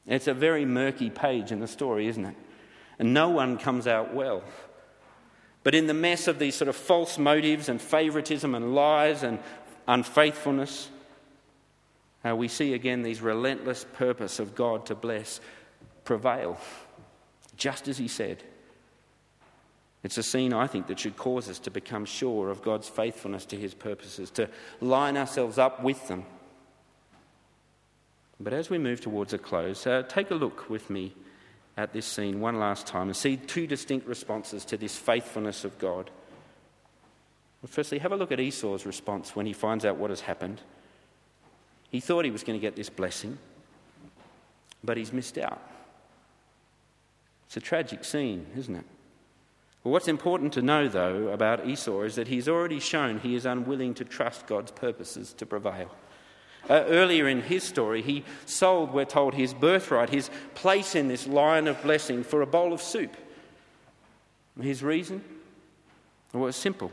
It's 0.06 0.26
a 0.26 0.34
very 0.34 0.64
murky 0.64 1.10
page 1.10 1.52
in 1.52 1.60
the 1.60 1.68
story, 1.68 2.06
isn't 2.08 2.24
it? 2.24 2.36
And 2.98 3.12
no 3.12 3.28
one 3.28 3.58
comes 3.58 3.86
out 3.86 4.14
well. 4.14 4.42
But 5.64 5.74
in 5.74 5.86
the 5.86 5.94
mess 5.94 6.28
of 6.28 6.38
these 6.38 6.54
sort 6.54 6.68
of 6.68 6.76
false 6.76 7.18
motives 7.18 7.68
and 7.68 7.80
favoritism 7.80 8.54
and 8.54 8.74
lies 8.74 9.22
and 9.22 9.38
unfaithfulness, 9.86 10.88
uh, 12.26 12.34
we 12.34 12.48
see 12.48 12.74
again 12.74 13.02
these 13.02 13.20
relentless 13.20 13.84
purpose 13.94 14.38
of 14.38 14.54
God 14.54 14.86
to 14.86 14.94
bless 14.94 15.40
prevail, 16.04 16.58
just 17.56 17.88
as 17.88 17.98
He 17.98 18.08
said. 18.08 18.42
It's 20.04 20.18
a 20.18 20.22
scene, 20.22 20.52
I 20.52 20.68
think, 20.68 20.86
that 20.86 21.00
should 21.00 21.16
cause 21.16 21.48
us 21.48 21.58
to 21.60 21.70
become 21.70 22.04
sure 22.04 22.50
of 22.50 22.62
God's 22.62 22.88
faithfulness 22.88 23.44
to 23.46 23.56
His 23.56 23.74
purposes, 23.74 24.30
to 24.32 24.48
line 24.80 25.16
ourselves 25.16 25.58
up 25.58 25.82
with 25.82 26.06
them. 26.08 26.24
But 28.40 28.52
as 28.52 28.70
we 28.70 28.78
move 28.78 29.00
towards 29.00 29.32
a 29.32 29.38
close, 29.38 29.86
uh, 29.86 30.04
take 30.08 30.30
a 30.30 30.36
look 30.36 30.70
with 30.70 30.88
me 30.88 31.14
at 31.78 31.92
this 31.92 32.06
scene 32.06 32.40
one 32.40 32.58
last 32.58 32.88
time 32.88 33.06
and 33.06 33.16
see 33.16 33.36
two 33.36 33.66
distinct 33.68 34.06
responses 34.08 34.64
to 34.64 34.76
this 34.76 34.96
faithfulness 34.96 35.64
of 35.64 35.78
God. 35.78 36.10
Well, 37.62 37.70
firstly, 37.70 37.98
have 37.98 38.10
a 38.10 38.16
look 38.16 38.32
at 38.32 38.40
Esau's 38.40 38.84
response 38.84 39.36
when 39.36 39.46
he 39.46 39.52
finds 39.52 39.84
out 39.84 39.96
what 39.96 40.10
has 40.10 40.20
happened. 40.20 40.60
He 41.90 42.00
thought 42.00 42.24
he 42.24 42.32
was 42.32 42.42
going 42.42 42.58
to 42.58 42.60
get 42.60 42.74
this 42.74 42.90
blessing, 42.90 43.38
but 44.82 44.96
he's 44.96 45.12
missed 45.12 45.38
out. 45.38 45.62
It's 47.46 47.56
a 47.56 47.60
tragic 47.60 48.04
scene, 48.04 48.46
isn't 48.56 48.74
it? 48.74 48.84
Well, 49.84 49.92
what's 49.92 50.08
important 50.08 50.52
to 50.54 50.62
know, 50.62 50.88
though, 50.88 51.28
about 51.28 51.66
Esau 51.66 52.02
is 52.02 52.16
that 52.16 52.26
he's 52.26 52.48
already 52.48 52.80
shown 52.80 53.20
he 53.20 53.36
is 53.36 53.46
unwilling 53.46 53.94
to 53.94 54.04
trust 54.04 54.48
God's 54.48 54.72
purposes 54.72 55.32
to 55.34 55.46
prevail. 55.46 55.92
Uh, 56.68 56.84
earlier 56.88 57.26
in 57.26 57.40
his 57.40 57.62
story, 57.62 58.02
he 58.02 58.24
sold, 58.44 58.92
we're 58.92 59.04
told, 59.06 59.34
his 59.34 59.54
birthright, 59.54 60.10
his 60.10 60.28
place 60.54 60.94
in 60.94 61.08
this 61.08 61.26
line 61.26 61.66
of 61.66 61.80
blessing 61.82 62.22
for 62.22 62.42
a 62.42 62.46
bowl 62.46 62.74
of 62.74 62.82
soup. 62.82 63.16
His 64.60 64.82
reason? 64.82 65.24
Well, 66.32 66.48
it's 66.48 66.58
simple. 66.58 66.92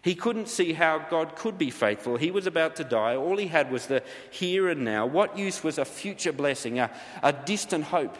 He 0.00 0.14
couldn't 0.14 0.48
see 0.48 0.72
how 0.72 0.98
God 0.98 1.36
could 1.36 1.58
be 1.58 1.70
faithful. 1.70 2.16
He 2.16 2.30
was 2.30 2.46
about 2.46 2.76
to 2.76 2.84
die. 2.84 3.14
All 3.14 3.36
he 3.36 3.48
had 3.48 3.70
was 3.70 3.86
the 3.86 4.02
here 4.30 4.68
and 4.68 4.82
now. 4.84 5.04
What 5.04 5.38
use 5.38 5.62
was 5.62 5.78
a 5.78 5.84
future 5.84 6.32
blessing, 6.32 6.78
a, 6.78 6.90
a 7.22 7.32
distant 7.32 7.84
hope? 7.84 8.16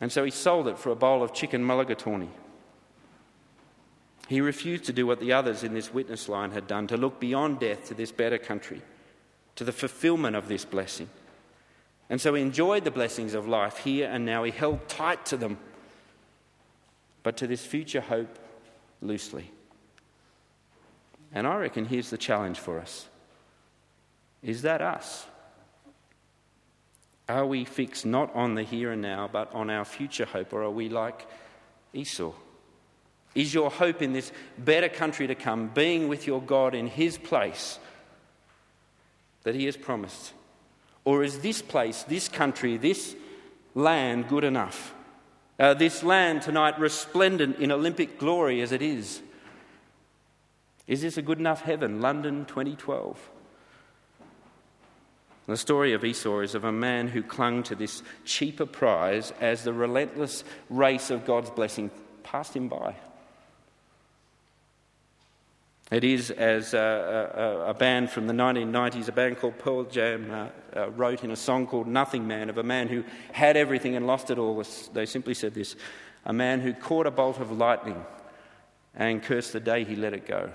And 0.00 0.10
so 0.10 0.24
he 0.24 0.32
sold 0.32 0.66
it 0.66 0.78
for 0.78 0.90
a 0.90 0.96
bowl 0.96 1.22
of 1.22 1.32
chicken 1.32 1.64
mulligatawny. 1.64 2.28
He 4.28 4.40
refused 4.40 4.84
to 4.84 4.92
do 4.92 5.06
what 5.06 5.20
the 5.20 5.32
others 5.32 5.62
in 5.62 5.74
this 5.74 5.94
witness 5.94 6.28
line 6.28 6.50
had 6.50 6.66
done, 6.66 6.88
to 6.88 6.96
look 6.96 7.20
beyond 7.20 7.60
death 7.60 7.86
to 7.86 7.94
this 7.94 8.10
better 8.10 8.38
country 8.38 8.82
to 9.56 9.64
the 9.64 9.72
fulfillment 9.72 10.36
of 10.36 10.48
this 10.48 10.64
blessing. 10.64 11.08
And 12.08 12.20
so 12.20 12.34
he 12.34 12.42
enjoyed 12.42 12.84
the 12.84 12.90
blessings 12.90 13.34
of 13.34 13.48
life 13.48 13.78
here 13.78 14.08
and 14.10 14.26
now. 14.26 14.44
He 14.44 14.50
held 14.50 14.88
tight 14.88 15.24
to 15.26 15.36
them, 15.36 15.58
but 17.22 17.36
to 17.38 17.46
this 17.46 17.64
future 17.64 18.00
hope 18.00 18.38
loosely. 19.00 19.50
And 21.32 21.46
I 21.46 21.56
reckon 21.56 21.86
here's 21.86 22.10
the 22.10 22.18
challenge 22.18 22.58
for 22.58 22.78
us 22.78 23.06
Is 24.42 24.62
that 24.62 24.82
us? 24.82 25.26
Are 27.28 27.46
we 27.46 27.64
fixed 27.64 28.04
not 28.04 28.34
on 28.34 28.56
the 28.56 28.62
here 28.62 28.92
and 28.92 29.00
now, 29.00 29.28
but 29.32 29.52
on 29.54 29.70
our 29.70 29.84
future 29.84 30.26
hope, 30.26 30.52
or 30.52 30.62
are 30.62 30.70
we 30.70 30.88
like 30.88 31.26
Esau? 31.94 32.32
Is 33.34 33.54
your 33.54 33.70
hope 33.70 34.02
in 34.02 34.12
this 34.12 34.32
better 34.58 34.88
country 34.88 35.26
to 35.28 35.34
come, 35.34 35.68
being 35.68 36.08
with 36.08 36.26
your 36.26 36.42
God 36.42 36.74
in 36.74 36.88
His 36.88 37.16
place, 37.16 37.78
that 39.44 39.54
He 39.54 39.66
has 39.66 39.76
promised? 39.76 40.32
Or 41.04 41.24
is 41.24 41.40
this 41.40 41.62
place, 41.62 42.02
this 42.04 42.28
country, 42.28 42.76
this 42.76 43.16
land 43.74 44.28
good 44.28 44.44
enough? 44.44 44.94
Uh, 45.58 45.74
this 45.74 46.02
land 46.02 46.42
tonight 46.42 46.78
resplendent 46.78 47.58
in 47.58 47.70
Olympic 47.70 48.18
glory 48.18 48.60
as 48.60 48.72
it 48.72 48.82
is? 48.82 49.20
Is 50.86 51.02
this 51.02 51.16
a 51.16 51.22
good 51.22 51.38
enough 51.38 51.62
heaven? 51.62 52.00
London 52.00 52.44
2012. 52.46 53.30
The 55.46 55.56
story 55.56 55.92
of 55.92 56.04
Esau 56.04 56.40
is 56.40 56.54
of 56.54 56.64
a 56.64 56.72
man 56.72 57.08
who 57.08 57.22
clung 57.22 57.62
to 57.64 57.74
this 57.74 58.02
cheaper 58.24 58.66
prize 58.66 59.32
as 59.40 59.64
the 59.64 59.72
relentless 59.72 60.44
race 60.70 61.10
of 61.10 61.26
God's 61.26 61.50
blessing 61.50 61.90
passed 62.22 62.54
him 62.54 62.68
by. 62.68 62.94
It 65.92 66.04
is, 66.04 66.30
as 66.30 66.72
a, 66.72 67.64
a, 67.66 67.70
a, 67.70 67.74
band 67.74 68.08
from 68.08 68.26
the 68.26 68.32
1990s, 68.32 69.08
a 69.08 69.12
band 69.12 69.38
called 69.38 69.58
Pearl 69.58 69.84
Jam, 69.84 70.30
uh, 70.30 70.48
uh, 70.74 70.90
wrote 70.92 71.22
in 71.22 71.30
a 71.30 71.36
song 71.36 71.66
called 71.66 71.86
Nothing 71.86 72.26
Man, 72.26 72.48
of 72.48 72.56
a 72.56 72.62
man 72.62 72.88
who 72.88 73.04
had 73.30 73.58
everything 73.58 73.94
and 73.94 74.06
lost 74.06 74.30
it 74.30 74.38
all. 74.38 74.64
They 74.94 75.04
simply 75.04 75.34
said 75.34 75.52
this 75.52 75.76
a 76.24 76.32
man 76.32 76.60
who 76.60 76.72
caught 76.72 77.06
a 77.06 77.10
bolt 77.10 77.40
of 77.40 77.52
lightning 77.52 78.02
and 78.94 79.22
cursed 79.22 79.52
the 79.52 79.60
day 79.60 79.84
he 79.84 79.94
let 79.94 80.14
it 80.14 80.26
go. 80.26 80.50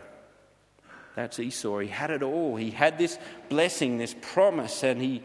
That's 1.15 1.39
Esau. 1.39 1.78
He 1.80 1.88
had 1.88 2.10
it 2.10 2.23
all. 2.23 2.56
He 2.56 2.71
had 2.71 2.97
this 2.97 3.19
blessing, 3.47 4.00
this 4.00 4.15
promise, 4.19 4.84
and 4.84 5.00
he, 5.00 5.21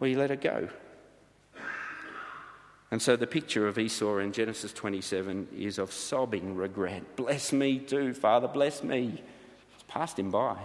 well, 0.00 0.10
he 0.10 0.16
let 0.16 0.32
it 0.32 0.40
go. 0.40 0.68
And 2.90 3.00
so 3.00 3.14
the 3.14 3.28
picture 3.28 3.68
of 3.68 3.78
Esau 3.78 4.18
in 4.18 4.32
Genesis 4.32 4.72
27 4.72 5.46
is 5.56 5.78
of 5.78 5.92
sobbing 5.92 6.56
regret. 6.56 7.14
Bless 7.14 7.52
me 7.52 7.78
too, 7.78 8.14
Father, 8.14 8.48
bless 8.48 8.82
me 8.82 9.22
passed 9.88 10.18
him 10.18 10.30
by. 10.30 10.56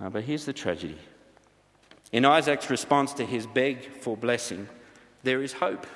Uh, 0.00 0.10
but 0.10 0.24
here's 0.24 0.44
the 0.44 0.52
tragedy. 0.52 0.98
In 2.12 2.24
Isaac's 2.24 2.70
response 2.70 3.12
to 3.14 3.26
his 3.26 3.46
beg 3.46 3.90
for 4.00 4.16
blessing, 4.16 4.68
there 5.22 5.42
is 5.42 5.54
hope. 5.54 5.86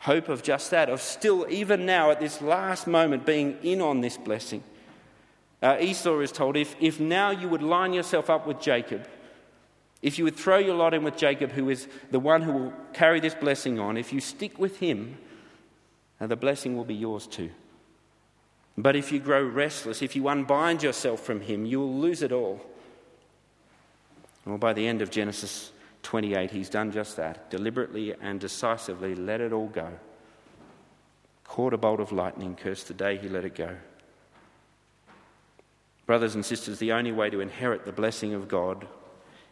Hope 0.00 0.28
of 0.28 0.42
just 0.42 0.70
that, 0.70 0.88
of 0.88 1.00
still, 1.00 1.46
even 1.50 1.86
now, 1.86 2.10
at 2.10 2.20
this 2.20 2.40
last 2.40 2.86
moment, 2.86 3.26
being 3.26 3.58
in 3.62 3.80
on 3.80 4.00
this 4.00 4.16
blessing. 4.16 4.62
Uh, 5.62 5.76
Esau 5.80 6.20
is 6.20 6.30
told 6.30 6.56
if, 6.56 6.76
if 6.80 7.00
now 7.00 7.30
you 7.30 7.48
would 7.48 7.62
line 7.62 7.92
yourself 7.92 8.30
up 8.30 8.46
with 8.46 8.60
Jacob, 8.60 9.06
if 10.00 10.16
you 10.16 10.24
would 10.24 10.36
throw 10.36 10.58
your 10.58 10.76
lot 10.76 10.94
in 10.94 11.02
with 11.02 11.16
Jacob, 11.16 11.50
who 11.52 11.68
is 11.68 11.88
the 12.10 12.20
one 12.20 12.42
who 12.42 12.52
will 12.52 12.72
carry 12.92 13.18
this 13.18 13.34
blessing 13.34 13.80
on, 13.80 13.96
if 13.96 14.12
you 14.12 14.20
stick 14.20 14.58
with 14.58 14.78
him, 14.78 15.18
uh, 16.20 16.26
the 16.26 16.36
blessing 16.36 16.76
will 16.76 16.84
be 16.84 16.94
yours 16.94 17.26
too. 17.26 17.50
But 18.78 18.94
if 18.94 19.10
you 19.10 19.18
grow 19.18 19.42
restless, 19.42 20.02
if 20.02 20.14
you 20.14 20.28
unbind 20.28 20.84
yourself 20.84 21.20
from 21.20 21.40
Him, 21.40 21.66
you 21.66 21.80
will 21.80 21.98
lose 21.98 22.22
it 22.22 22.30
all. 22.30 22.64
Well, 24.46 24.56
by 24.56 24.72
the 24.72 24.86
end 24.86 25.02
of 25.02 25.10
Genesis 25.10 25.72
28, 26.04 26.52
He's 26.52 26.70
done 26.70 26.92
just 26.92 27.16
that 27.16 27.50
deliberately 27.50 28.14
and 28.20 28.38
decisively 28.38 29.16
let 29.16 29.40
it 29.40 29.52
all 29.52 29.66
go. 29.66 29.90
Caught 31.42 31.74
a 31.74 31.76
bolt 31.76 31.98
of 31.98 32.12
lightning, 32.12 32.54
cursed 32.54 32.86
the 32.86 32.94
day 32.94 33.16
He 33.16 33.28
let 33.28 33.44
it 33.44 33.56
go. 33.56 33.74
Brothers 36.06 36.36
and 36.36 36.46
sisters, 36.46 36.78
the 36.78 36.92
only 36.92 37.10
way 37.10 37.30
to 37.30 37.40
inherit 37.40 37.84
the 37.84 37.90
blessing 37.90 38.32
of 38.32 38.46
God 38.46 38.86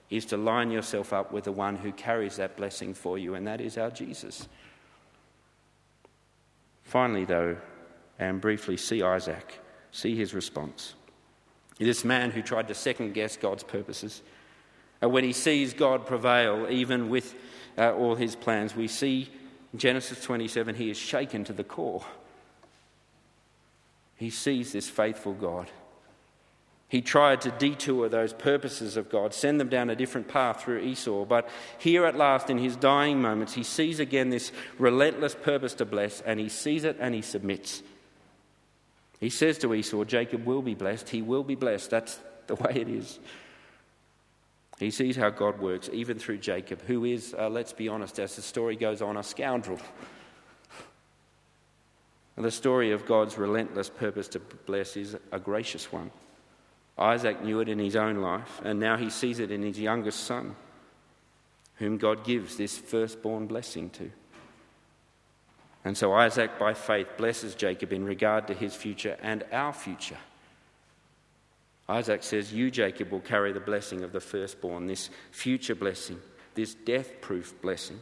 is 0.09 0.25
to 0.27 0.37
line 0.37 0.71
yourself 0.71 1.13
up 1.13 1.33
with 1.33 1.43
the 1.43 1.53
one 1.53 1.75
who 1.75 1.91
carries 1.91 2.37
that 2.37 2.57
blessing 2.57 2.95
for 2.95 3.19
you, 3.19 3.35
and 3.35 3.45
that 3.49 3.61
is 3.61 3.77
our 3.77 3.91
Jesus. 3.91 4.49
Finally, 6.85 7.25
though, 7.25 7.57
and 8.19 8.41
briefly 8.41 8.77
see 8.77 9.03
Isaac, 9.03 9.61
see 9.93 10.17
his 10.17 10.35
response. 10.35 10.95
This 11.79 12.05
man 12.05 12.31
who 12.31 12.43
tried 12.43 12.69
to 12.69 12.75
second 12.75 13.13
guess 13.13 13.37
God's 13.37 13.63
purposes. 13.63 14.23
And 15.03 15.13
when 15.13 15.25
he 15.25 15.33
sees 15.33 15.75
God 15.75 16.07
prevail, 16.07 16.67
even 16.71 17.11
with 17.11 17.35
uh, 17.77 17.93
all 17.93 18.15
his 18.15 18.35
plans, 18.35 18.75
we 18.75 18.89
see 18.89 19.29
Genesis 19.75 20.23
27 20.23 20.75
he 20.75 20.91
is 20.91 20.97
shaken 20.97 21.45
to 21.45 21.53
the 21.53 21.65
core. 21.65 22.05
He 24.17 24.31
sees 24.31 24.73
this 24.73 24.89
faithful 24.89 25.35
God. 25.35 25.71
He 26.89 27.01
tried 27.01 27.41
to 27.43 27.51
detour 27.51 28.09
those 28.09 28.33
purposes 28.33 28.97
of 28.97 29.11
God, 29.11 29.35
send 29.35 29.61
them 29.61 29.69
down 29.69 29.91
a 29.91 29.97
different 29.97 30.29
path 30.29 30.63
through 30.63 30.79
Esau. 30.79 31.25
But 31.25 31.49
here 31.79 32.07
at 32.07 32.17
last, 32.17 32.49
in 32.49 32.59
his 32.59 32.77
dying 32.77 33.21
moments, 33.21 33.55
he 33.55 33.65
sees 33.65 33.99
again 33.99 34.31
this 34.31 34.53
relentless 34.79 35.35
purpose 35.35 35.75
to 35.75 35.85
bless, 35.85 36.21
and 36.21 36.39
he 36.39 36.49
sees 36.49 36.85
it 36.85 36.97
and 37.01 37.13
he 37.13 37.23
submits. 37.23 37.83
He 39.21 39.31
says 39.31 39.59
to 39.59 39.75
Esau, 39.75 40.05
Jacob 40.05 40.45
will 40.45 40.63
be 40.63 40.75
blessed. 40.75 41.09
He 41.09 41.23
will 41.23 41.45
be 41.45 41.55
blessed. 41.55 41.91
That's 41.91 42.19
the 42.47 42.55
way 42.55 42.73
it 42.75 42.89
is. 42.89 43.19
He 44.79 44.91
sees 44.91 45.17
how 45.17 45.31
God 45.31 45.59
works, 45.59 45.89
even 45.93 46.19
through 46.19 46.39
Jacob, 46.39 46.83
who 46.83 47.05
is, 47.05 47.35
uh, 47.39 47.49
let's 47.49 47.73
be 47.73 47.89
honest, 47.89 48.19
as 48.19 48.37
the 48.37 48.43
story 48.43 48.77
goes 48.77 49.01
on, 49.01 49.17
a 49.17 49.23
scoundrel. 49.23 49.79
The 52.37 52.51
story 52.51 52.93
of 52.93 53.07
God's 53.07 53.39
relentless 53.39 53.89
purpose 53.89 54.29
to 54.29 54.41
bless 54.67 54.99
is 54.99 55.17
a 55.33 55.39
gracious 55.39 55.91
one. 55.91 56.11
Isaac 56.99 57.43
knew 57.43 57.61
it 57.61 57.69
in 57.71 57.79
his 57.79 57.97
own 57.97 58.17
life, 58.19 58.61
and 58.63 58.79
now 58.79 58.99
he 58.99 59.09
sees 59.09 59.39
it 59.39 59.51
in 59.51 59.63
his 59.63 59.79
youngest 59.79 60.25
son, 60.25 60.55
whom 61.77 61.97
God 61.97 62.25
gives 62.25 62.57
this 62.57 62.77
firstborn 62.77 63.47
blessing 63.47 63.89
to. 63.91 64.11
And 65.87 65.97
so 65.97 66.13
Isaac, 66.15 66.59
by 66.59 66.75
faith, 66.75 67.07
blesses 67.17 67.55
Jacob 67.55 67.93
in 67.93 68.05
regard 68.05 68.49
to 68.49 68.55
his 68.55 68.75
future 68.75 69.17
and 69.23 69.45
our 69.53 69.73
future. 69.73 70.17
Isaac 71.89 72.25
says, 72.25 72.53
You, 72.53 72.73
Jacob, 72.73 73.13
will 73.13 73.21
carry 73.21 73.53
the 73.53 73.61
blessing 73.61 74.03
of 74.03 74.11
the 74.11 74.19
firstborn, 74.19 74.89
this 74.89 75.11
future 75.31 75.77
blessing, 75.77 76.21
this 76.57 76.75
death 76.75 77.21
proof 77.21 77.55
blessing. 77.63 78.01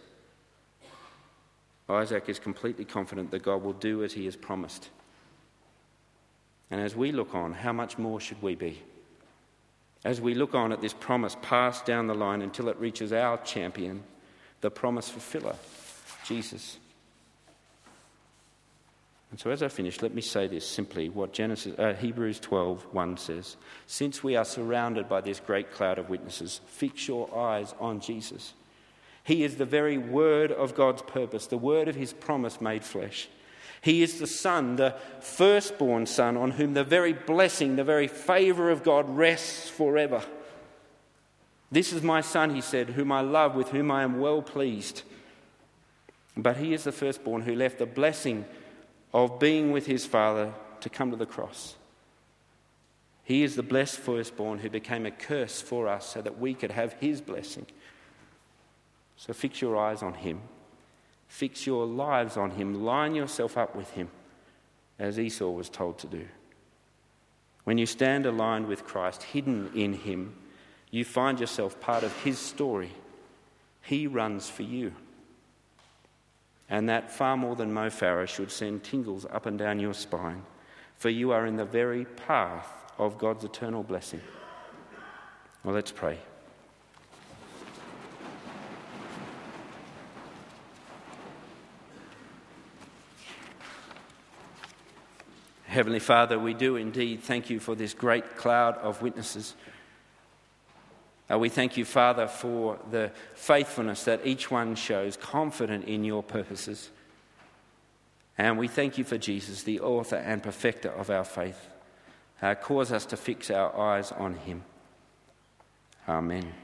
Isaac 1.87 2.27
is 2.31 2.39
completely 2.39 2.87
confident 2.87 3.31
that 3.33 3.43
God 3.43 3.63
will 3.63 3.75
do 3.75 4.03
as 4.03 4.15
he 4.15 4.25
has 4.25 4.35
promised. 4.35 4.89
And 6.71 6.81
as 6.81 6.97
we 6.97 7.13
look 7.13 7.35
on, 7.35 7.53
how 7.53 7.75
much 7.75 7.99
more 7.99 8.19
should 8.19 8.41
we 8.41 8.55
be? 8.55 8.81
As 10.07 10.23
we 10.23 10.35
look 10.35 10.55
on 10.55 10.73
at 10.73 10.81
this 10.81 10.95
promise 10.95 11.37
passed 11.43 11.85
down 11.85 12.07
the 12.07 12.15
line 12.15 12.41
until 12.41 12.71
it 12.71 12.79
reaches 12.79 13.13
our 13.13 13.37
champion, 13.43 14.03
the 14.63 14.71
promise 14.71 15.11
fulfiller, 15.11 15.57
Jesus. 16.25 16.79
And 19.35 19.41
so, 19.41 19.51
as 19.51 19.65
I 19.65 19.69
finish, 19.69 20.01
let 20.01 20.15
me 20.15 20.23
say 20.23 20.47
this 20.47 20.65
simply 20.65 21.09
what 21.09 21.33
Genesis, 21.33 21.77
uh, 21.77 21.95
Hebrews 21.95 22.39
12 22.39 22.87
1 22.93 23.17
says. 23.17 23.57
Since 23.89 24.23
we 24.23 24.37
are 24.37 24.45
surrounded 24.45 25.09
by 25.09 25.23
this 25.23 25.41
great 25.41 25.73
cloud 25.73 25.99
of 25.99 26.09
witnesses, 26.09 26.61
fix 26.67 27.09
your 27.09 27.37
eyes 27.37 27.75
on 27.81 27.99
Jesus. 27.99 28.55
He 29.25 29.43
is 29.43 29.57
the 29.57 29.65
very 29.65 29.99
word 29.99 30.53
of 30.53 30.77
God's 30.77 31.03
purpose, 31.03 31.49
the 31.49 31.59
word 31.59 31.89
of 31.89 31.97
his 31.97 32.13
promise 32.13 32.61
made 32.61 32.85
flesh. 32.85 33.29
He 33.81 34.05
is 34.05 34.21
the 34.21 34.29
Son, 34.29 34.77
the 34.77 34.95
firstborn 35.19 36.07
Son, 36.07 36.37
on 36.37 36.53
whom 36.53 36.75
the 36.75 36.85
very 36.85 37.13
blessing, 37.13 37.75
the 37.75 37.83
very 37.83 38.07
favour 38.07 38.71
of 38.71 38.85
God 38.85 39.17
rests 39.17 39.69
forever. 39.69 40.23
This 41.73 41.93
is 41.93 42.03
my 42.03 42.21
Son, 42.21 42.55
he 42.55 42.61
said, 42.61 42.91
whom 42.91 43.11
I 43.11 43.23
love, 43.23 43.57
with 43.57 43.71
whom 43.71 43.91
I 43.91 44.05
am 44.05 44.21
well 44.21 44.43
pleased. 44.43 45.03
But 46.37 46.59
he 46.59 46.73
is 46.73 46.85
the 46.85 46.93
firstborn 46.93 47.43
who 47.43 47.57
left 47.57 47.81
the 47.81 47.87
blessing 47.87 48.45
of 49.15 49.39
being 49.39 49.71
with 49.71 49.87
his 49.87 50.05
father 50.05 50.53
to 50.81 50.91
come 50.91 51.13
to 51.13 51.17
the 51.17 51.25
cross. 51.25 51.77
He 53.23 53.43
is 53.43 53.57
the 53.57 53.63
blessed 53.63 53.97
firstborn 53.97 54.59
who 54.59 54.69
became 54.69 55.07
a 55.07 55.11
curse 55.11 55.63
for 55.63 55.89
us 55.89 56.07
so 56.07 56.21
that 56.21 56.39
we 56.39 56.53
could 56.53 56.73
have 56.73 56.95
his 56.95 57.23
blessing. 57.23 57.67
So 59.17 59.33
fix 59.33 59.63
your 59.63 59.77
eyes 59.77 60.03
on 60.03 60.15
him. 60.15 60.43
Fix 61.29 61.67
your 61.67 61.87
lives 61.87 62.37
on 62.37 62.51
him. 62.51 62.85
Line 62.85 63.15
yourself 63.15 63.57
up 63.57 63.75
with 63.75 63.91
him, 63.93 64.11
as 64.99 65.19
Esau 65.19 65.49
was 65.49 65.71
told 65.71 65.99
to 66.01 66.07
do. 66.07 66.27
When 67.63 67.79
you 67.79 67.87
stand 67.87 68.27
aligned 68.27 68.67
with 68.67 68.85
Christ, 68.85 69.23
hidden 69.23 69.71
in 69.75 69.95
him, 69.95 70.35
you 70.91 71.05
find 71.05 71.41
yourself 71.41 71.81
part 71.81 72.03
of 72.03 72.15
his 72.23 72.39
story. 72.39 72.93
He 73.81 74.07
runs 74.07 74.51
for 74.51 74.65
you. 74.65 74.93
And 76.69 76.89
that 76.89 77.11
far 77.11 77.37
more 77.37 77.57
than 77.57 77.73
Mo 77.73 77.89
Farah 77.89 78.27
should 78.27 78.51
send 78.51 78.83
tingles 78.83 79.27
up 79.31 79.47
and 79.47 79.59
down 79.59 79.79
your 79.79 79.95
spine, 79.95 80.43
for 80.97 81.11
you 81.11 81.31
are 81.33 81.47
in 81.47 81.57
the 81.57 81.65
very 81.65 82.05
path 82.05 82.69
of 82.99 83.19
God's 83.19 83.45
eternal 83.45 83.83
blessing. 83.83 84.21
Well, 85.63 85.75
let's 85.75 85.93
pray. 85.93 86.19
Heavenly 95.75 95.99
Father, 95.99 96.39
we 96.39 96.55
do 96.55 96.77
indeed 96.77 97.25
thank 97.25 97.51
you 97.51 97.59
for 97.59 97.75
this 97.75 97.95
great 97.95 98.37
cloud 98.37 98.79
of 98.79 99.03
witnesses. 99.03 99.57
Uh, 101.31 101.39
we 101.39 101.49
thank 101.49 101.77
you, 101.77 101.85
Father, 101.85 102.27
for 102.27 102.79
the 102.91 103.11
faithfulness 103.35 104.05
that 104.05 104.27
each 104.27 104.51
one 104.51 104.75
shows, 104.75 105.17
confident 105.17 105.87
in 105.87 106.05
your 106.05 106.23
purposes. 106.23 106.91
And 108.37 108.59
we 108.59 108.69
thank 108.69 108.99
you 108.99 109.05
for 109.05 109.17
Jesus, 109.17 109.63
the 109.63 109.81
author 109.81 110.17
and 110.17 110.43
perfecter 110.43 110.91
of 110.91 111.09
our 111.09 111.25
faith. 111.25 111.69
Uh, 112.43 112.55
cause 112.55 112.93
us 112.93 113.07
to 113.07 113.17
fix 113.17 113.51
our 113.51 113.75
eyes 113.79 114.13
on 114.13 114.35
him. 114.35 114.65
Amen. 116.09 116.64